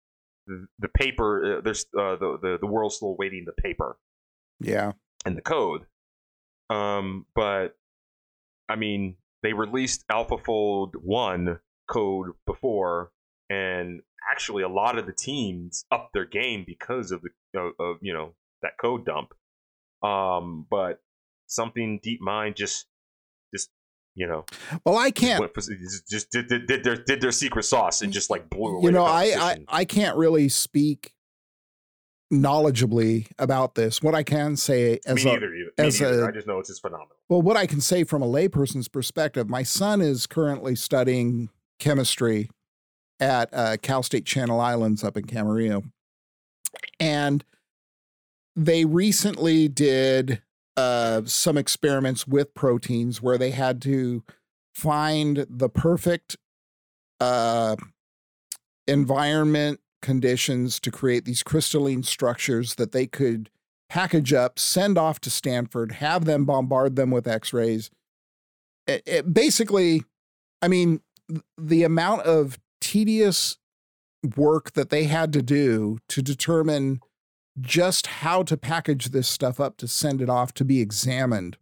[0.47, 3.97] the, the paper, uh, there's uh, the, the the world's still waiting the paper
[4.61, 4.93] Yeah.
[5.24, 5.87] and the code.
[6.68, 7.76] Um, but
[8.68, 13.12] I mean, they released AlphaFold one code before,
[13.51, 17.97] and actually, a lot of the teams upped their game because of the of, of
[18.01, 19.33] you know that code dump.
[20.03, 21.01] Um, but
[21.47, 22.87] something DeepMind just just
[24.14, 24.44] you know
[24.84, 25.42] Well, I can't.
[25.54, 28.84] just, did, did, did their did their secret sauce and just like blew away.
[28.86, 29.58] You know, I, I.
[29.68, 31.12] I can't really speak
[32.32, 34.02] knowledgeably about this.
[34.02, 35.50] What I can say as me a neither.
[35.50, 36.24] Me as neither.
[36.24, 37.16] a- I just know it's just phenomenal.
[37.28, 42.48] well, what I can say from a layperson's perspective, my son is currently studying chemistry
[43.20, 45.84] at uh, Cal State Channel Islands up in Camarillo,
[46.98, 47.44] and
[48.56, 50.42] they recently did
[50.77, 54.23] uh, some experiments with proteins where they had to
[54.75, 56.37] find the perfect
[57.20, 57.77] uh,
[58.87, 63.51] environment conditions to create these crystalline structures that they could
[63.89, 67.91] package up, send off to Stanford, have them bombard them with x rays.
[68.87, 70.05] It, it basically,
[70.61, 71.01] I mean,
[71.59, 73.59] the amount of tedious
[74.37, 77.01] work that they had to do to determine
[77.61, 81.57] just how to package this stuff up to send it off to be examined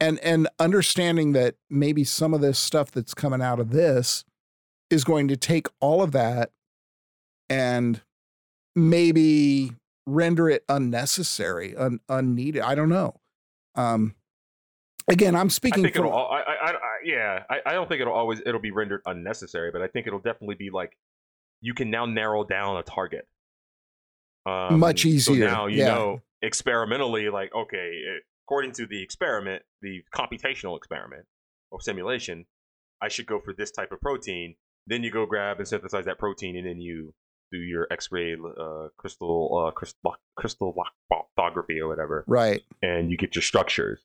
[0.00, 4.24] and and understanding that maybe some of this stuff that's coming out of this
[4.90, 6.50] is going to take all of that
[7.50, 8.00] and
[8.74, 9.72] maybe
[10.06, 13.14] render it unnecessary un, unneeded i don't know
[13.74, 14.14] um
[15.08, 16.16] again i'm speaking I think from, it'll.
[16.18, 19.82] I, I, I, yeah, I, I don't think it'll always it'll be rendered unnecessary, but
[19.82, 20.96] I think it'll definitely be like
[21.60, 23.26] you can now narrow down a target.
[24.48, 25.94] Um, Much So easier, now you yeah.
[25.94, 31.26] know experimentally, like okay, eh, according to the experiment, the computational experiment
[31.70, 32.46] or simulation,
[33.02, 34.54] I should go for this type of protein.
[34.86, 37.12] Then you go grab and synthesize that protein, and then you
[37.50, 40.74] do your X-ray uh, crystal uh, crystal crystal
[41.10, 44.00] lithography or whatever right and you get your structures,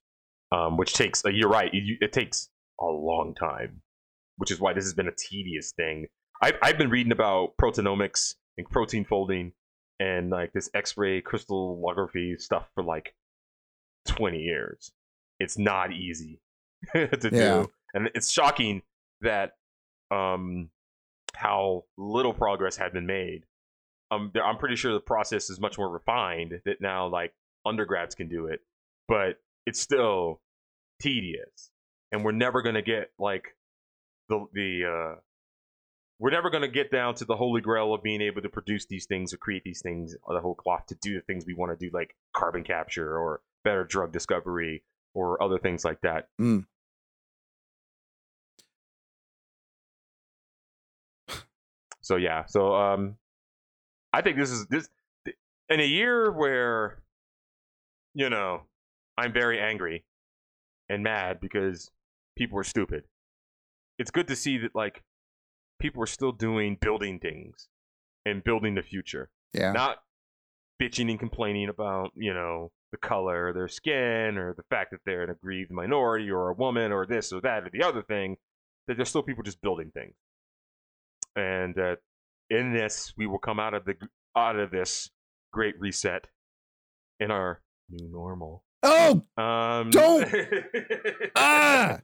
[0.51, 1.23] um, which takes.
[1.25, 1.73] Uh, you're right.
[1.73, 3.81] You, it takes a long time,
[4.37, 6.07] which is why this has been a tedious thing.
[6.41, 9.53] I've I've been reading about proteomics and protein folding
[10.03, 13.15] and like this X-ray crystallography stuff for like
[14.07, 14.91] 20 years.
[15.39, 16.41] It's not easy
[16.93, 17.29] to Yeah.
[17.63, 18.81] do, and it's shocking
[19.21, 19.53] that
[20.11, 20.69] um
[21.35, 23.45] how little progress had been made.
[24.11, 27.33] Um, there- I'm pretty sure the process is much more refined that now like
[27.65, 28.59] undergrads can do it,
[29.07, 30.41] but it's still
[31.01, 31.71] tedious,
[32.11, 33.55] and we're never gonna get like
[34.29, 35.19] the the uh,
[36.19, 39.05] we're never gonna get down to the holy grail of being able to produce these
[39.05, 41.85] things or create these things the whole cloth to do the things we want to
[41.85, 44.83] do, like carbon capture or better drug discovery
[45.13, 46.29] or other things like that.
[46.39, 46.65] Mm.
[52.01, 53.15] So yeah, so um,
[54.11, 54.89] I think this is this
[55.69, 57.01] in a year where
[58.13, 58.63] you know
[59.17, 60.03] I'm very angry
[60.89, 61.91] and mad because
[62.35, 63.05] people are stupid.
[63.97, 65.01] It's good to see that like
[65.83, 67.67] people are still doing building things
[68.25, 69.97] and building the future, yeah not
[70.81, 74.99] bitching and complaining about you know the color of their skin or the fact that
[75.05, 78.37] they're an aggrieved minority or a woman or this or that or the other thing.
[78.87, 80.15] That there's still people just building things
[81.35, 81.95] and uh,
[82.49, 83.95] in this we will come out of the
[84.35, 85.09] out of this
[85.51, 86.27] great reset
[87.19, 88.63] in our new normal.
[88.83, 90.27] oh Um, Don't!
[91.35, 91.99] ah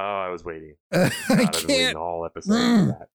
[0.00, 0.74] oh, I was waiting.
[0.92, 3.06] i God, I've been waiting can't all episode Mm.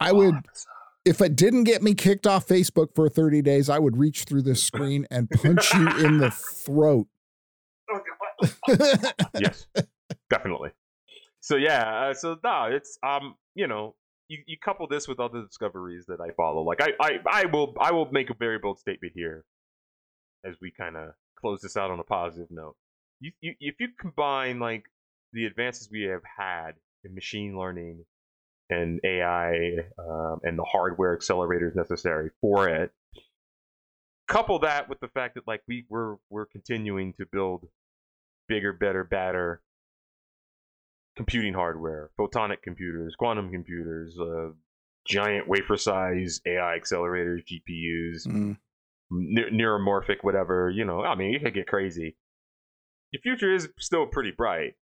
[0.00, 0.66] i would All episode.
[1.04, 4.42] if it didn't get me kicked off Facebook for 30 days, I would reach through
[4.42, 7.06] this screen and punch you in the throat.
[9.38, 9.66] yes,
[10.30, 10.70] definitely.
[11.40, 13.94] So yeah, uh, so no, it's um, you know,
[14.28, 16.62] you, you couple this with other discoveries that I follow.
[16.62, 19.44] Like I, I, I will I will make a very bold statement here
[20.44, 22.74] as we kind of close this out on a positive note.
[23.20, 24.84] You, you if you combine like
[25.32, 26.72] the advances we have had
[27.04, 28.04] in machine learning
[28.70, 32.90] and AI um, and the hardware accelerators necessary for it,
[34.28, 37.66] couple that with the fact that like we we're we're continuing to build
[38.48, 39.62] bigger, better, badder
[41.16, 44.48] computing hardware, photonic computers, quantum computers, uh,
[45.06, 48.58] giant wafer size AI accelerators, GPUs, Mm.
[49.10, 50.68] ne- neuromorphic, whatever.
[50.70, 52.16] You know, I mean, it could get crazy.
[53.12, 54.74] The future is still pretty bright.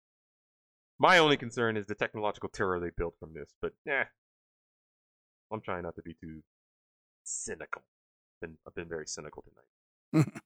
[0.99, 4.05] My only concern is the technological terror they built from this, but eh,
[5.53, 6.43] I'm trying not to be too
[7.25, 7.83] cynical.
[8.41, 9.45] Been, I've been very cynical
[10.13, 10.27] tonight.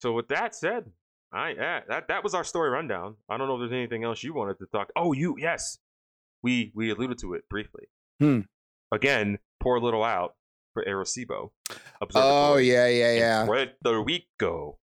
[0.00, 0.90] so with that said,
[1.32, 3.16] I yeah, that that was our story rundown.
[3.28, 4.90] I don't know if there's anything else you wanted to talk.
[4.96, 5.78] Oh, you yes,
[6.42, 7.84] we we alluded to it briefly.
[8.20, 8.40] Hmm.
[8.92, 10.34] Again, poor little out
[10.74, 11.50] for Arecibo.
[12.14, 13.46] Oh, yeah, yeah, yeah.
[13.46, 14.78] Puerto Rico.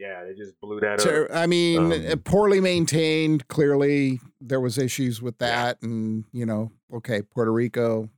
[0.00, 1.28] Yeah, they just blew that up.
[1.30, 3.46] I mean, Um, uh, poorly maintained.
[3.48, 8.08] Clearly, there was issues with that, and you know, okay, Puerto Rico,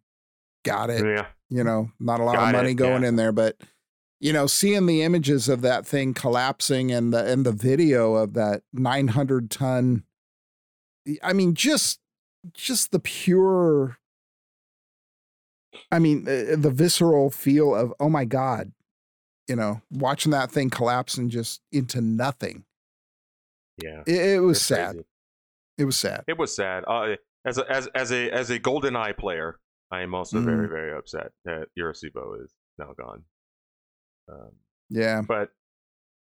[0.64, 1.04] got it.
[1.04, 3.08] Yeah, You know, not a lot Got of it, money going yeah.
[3.08, 3.56] in there, but
[4.20, 8.34] you know, seeing the images of that thing collapsing and the and the video of
[8.34, 10.04] that 900 ton,
[11.20, 11.98] I mean, just
[12.54, 13.98] just the pure.
[15.90, 18.70] I mean, uh, the visceral feel of oh my god,
[19.48, 22.64] you know, watching that thing collapse and just into nothing.
[23.82, 24.02] yeah.
[24.06, 24.90] It, it was It's sad.
[24.92, 25.06] crazy.
[25.78, 26.24] It was sad.
[26.28, 26.84] It was sad.
[26.86, 29.58] Uh, as a as as a as a GoldenEye player,
[29.90, 30.44] I am also Mm.
[30.44, 33.24] very very upset that Arecibo is now gone.
[34.30, 34.50] Um,
[34.90, 35.22] Yeah.
[35.26, 35.50] but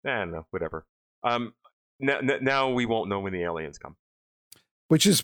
[0.05, 0.85] I don't know, whatever.
[1.23, 1.53] Um,
[1.99, 3.95] now, now we won't know when the aliens come.
[4.87, 5.23] Which is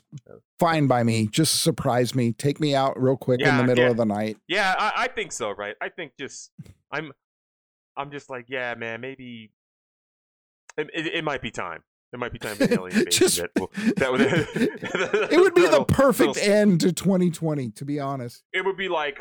[0.60, 1.28] fine by me.
[1.28, 2.32] Just surprise me.
[2.32, 3.90] Take me out real quick in the middle yeah.
[3.92, 4.38] of the night.
[4.48, 5.76] Yeah, I, I think so, right?
[5.82, 6.52] I think just
[6.92, 7.12] I'm
[7.98, 9.52] I'm just like, yeah, man, maybe
[10.78, 11.84] it, it, it might be time.
[12.14, 13.06] It might be time for the alien.
[13.12, 14.22] Just- that, will, that would
[15.32, 18.43] It would be the perfect that'll- end to 2020, to be honest.
[18.54, 19.20] It would be like,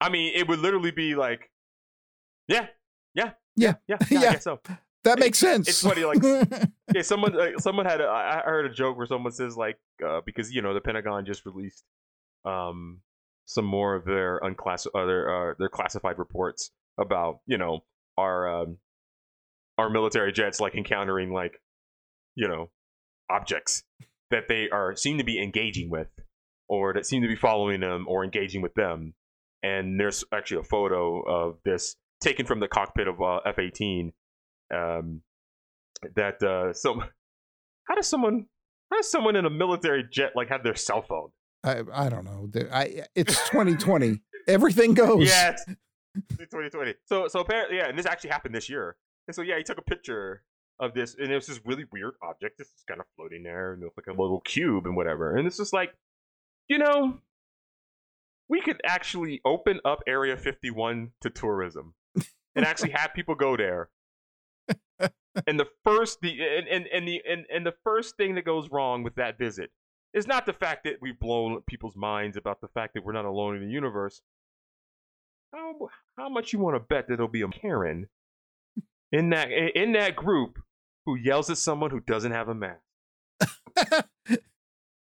[0.00, 1.50] I mean, it would literally be like,
[2.48, 2.66] yeah,
[3.14, 3.74] yeah, Yeah.
[3.86, 4.20] yeah, yeah.
[4.22, 4.38] Yeah.
[4.38, 4.60] So.
[5.04, 5.68] That makes sense.
[5.68, 6.22] it's funny, like-
[6.94, 9.76] Yeah, someone uh, someone had a, I I heard a joke where someone says like
[10.06, 11.84] uh, because you know the Pentagon just released
[12.46, 13.00] um
[13.46, 17.80] some more of their unclass uh, their uh, their classified reports about you know
[18.16, 18.78] our um
[19.78, 21.60] our military jets like encountering like
[22.34, 22.70] you know
[23.30, 23.82] objects
[24.30, 26.08] that they are seem to be engaging with
[26.68, 29.14] or that seem to be following them or engaging with them
[29.62, 34.12] and there's actually a photo of this taken from the cockpit of uh, F-18
[34.74, 35.20] um
[36.16, 37.00] that uh so
[37.84, 38.46] how does someone
[38.90, 41.30] how does someone in a military jet like have their cell phone
[41.64, 42.50] I, I don't know.
[42.70, 44.20] I, it's 2020.
[44.46, 45.26] Everything goes.
[45.26, 45.80] yeah it's, it's
[46.30, 48.96] 2020 so so apparently yeah and this actually happened this year.
[49.26, 50.42] And so yeah he took a picture
[50.80, 52.58] of this and it was this really weird object.
[52.58, 55.36] This is kind of floating there and it looked like a little cube and whatever.
[55.36, 55.94] And it's just like
[56.68, 57.18] you know
[58.48, 61.94] we could actually open up area 51 to tourism
[62.54, 63.90] and actually have people go there.
[65.48, 68.70] And the first the and, and, and the and, and the first thing that goes
[68.70, 69.70] wrong with that visit
[70.12, 73.24] is not the fact that we've blown people's minds about the fact that we're not
[73.24, 74.22] alone in the universe.
[75.54, 75.88] How
[76.18, 78.08] how much you want to bet that there'll be a Karen
[79.12, 80.58] in that in that group
[81.06, 82.80] who yells at someone who doesn't have a mask?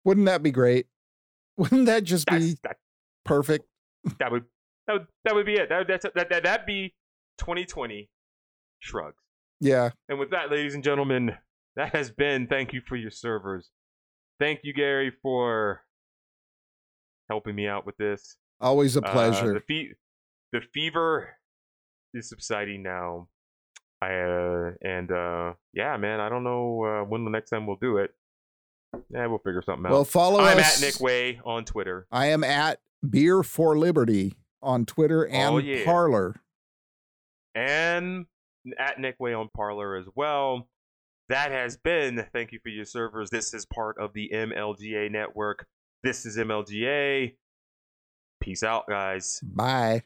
[0.03, 0.87] Wouldn't that be great?
[1.57, 2.77] Wouldn't that just That's, be that
[3.23, 3.65] perfect?
[4.19, 4.43] that would
[4.87, 5.69] that would that would be it.
[5.69, 6.93] That would- that that that'd be
[7.39, 8.09] 2020
[8.79, 9.15] shrugs.
[9.59, 9.91] Yeah.
[10.09, 11.31] And with that, ladies and gentlemen,
[11.75, 13.71] that has been thank you for your servers.
[14.39, 15.81] Thank you, Gary, for
[17.29, 18.35] helping me out with this.
[18.59, 19.53] Always a Uh, pleasure.
[19.53, 19.93] the, fe-
[20.55, 21.29] the fever
[22.13, 23.27] is subsiding now.
[24.01, 27.77] I uh, and uh, yeah, man, I don't know uh, when the next time we'll
[27.81, 28.11] do it.
[29.09, 29.91] Yeah, we'll figure something out.
[29.91, 30.81] well, follow I'm us.
[30.81, 32.07] at Nick Way on Twitter.
[32.11, 35.83] I am at Beer for Liberty on Twitter and Oh, yeah.
[35.83, 36.35] Parler.
[37.53, 38.25] and
[38.79, 40.67] at Nick Way on Parler as well.
[41.27, 43.29] That has been thank you for your servers.
[43.31, 45.67] This is part of the MLGA network.
[46.03, 47.35] This is MLGA.
[48.41, 49.41] Peace out, guys.
[49.43, 50.03] Bye.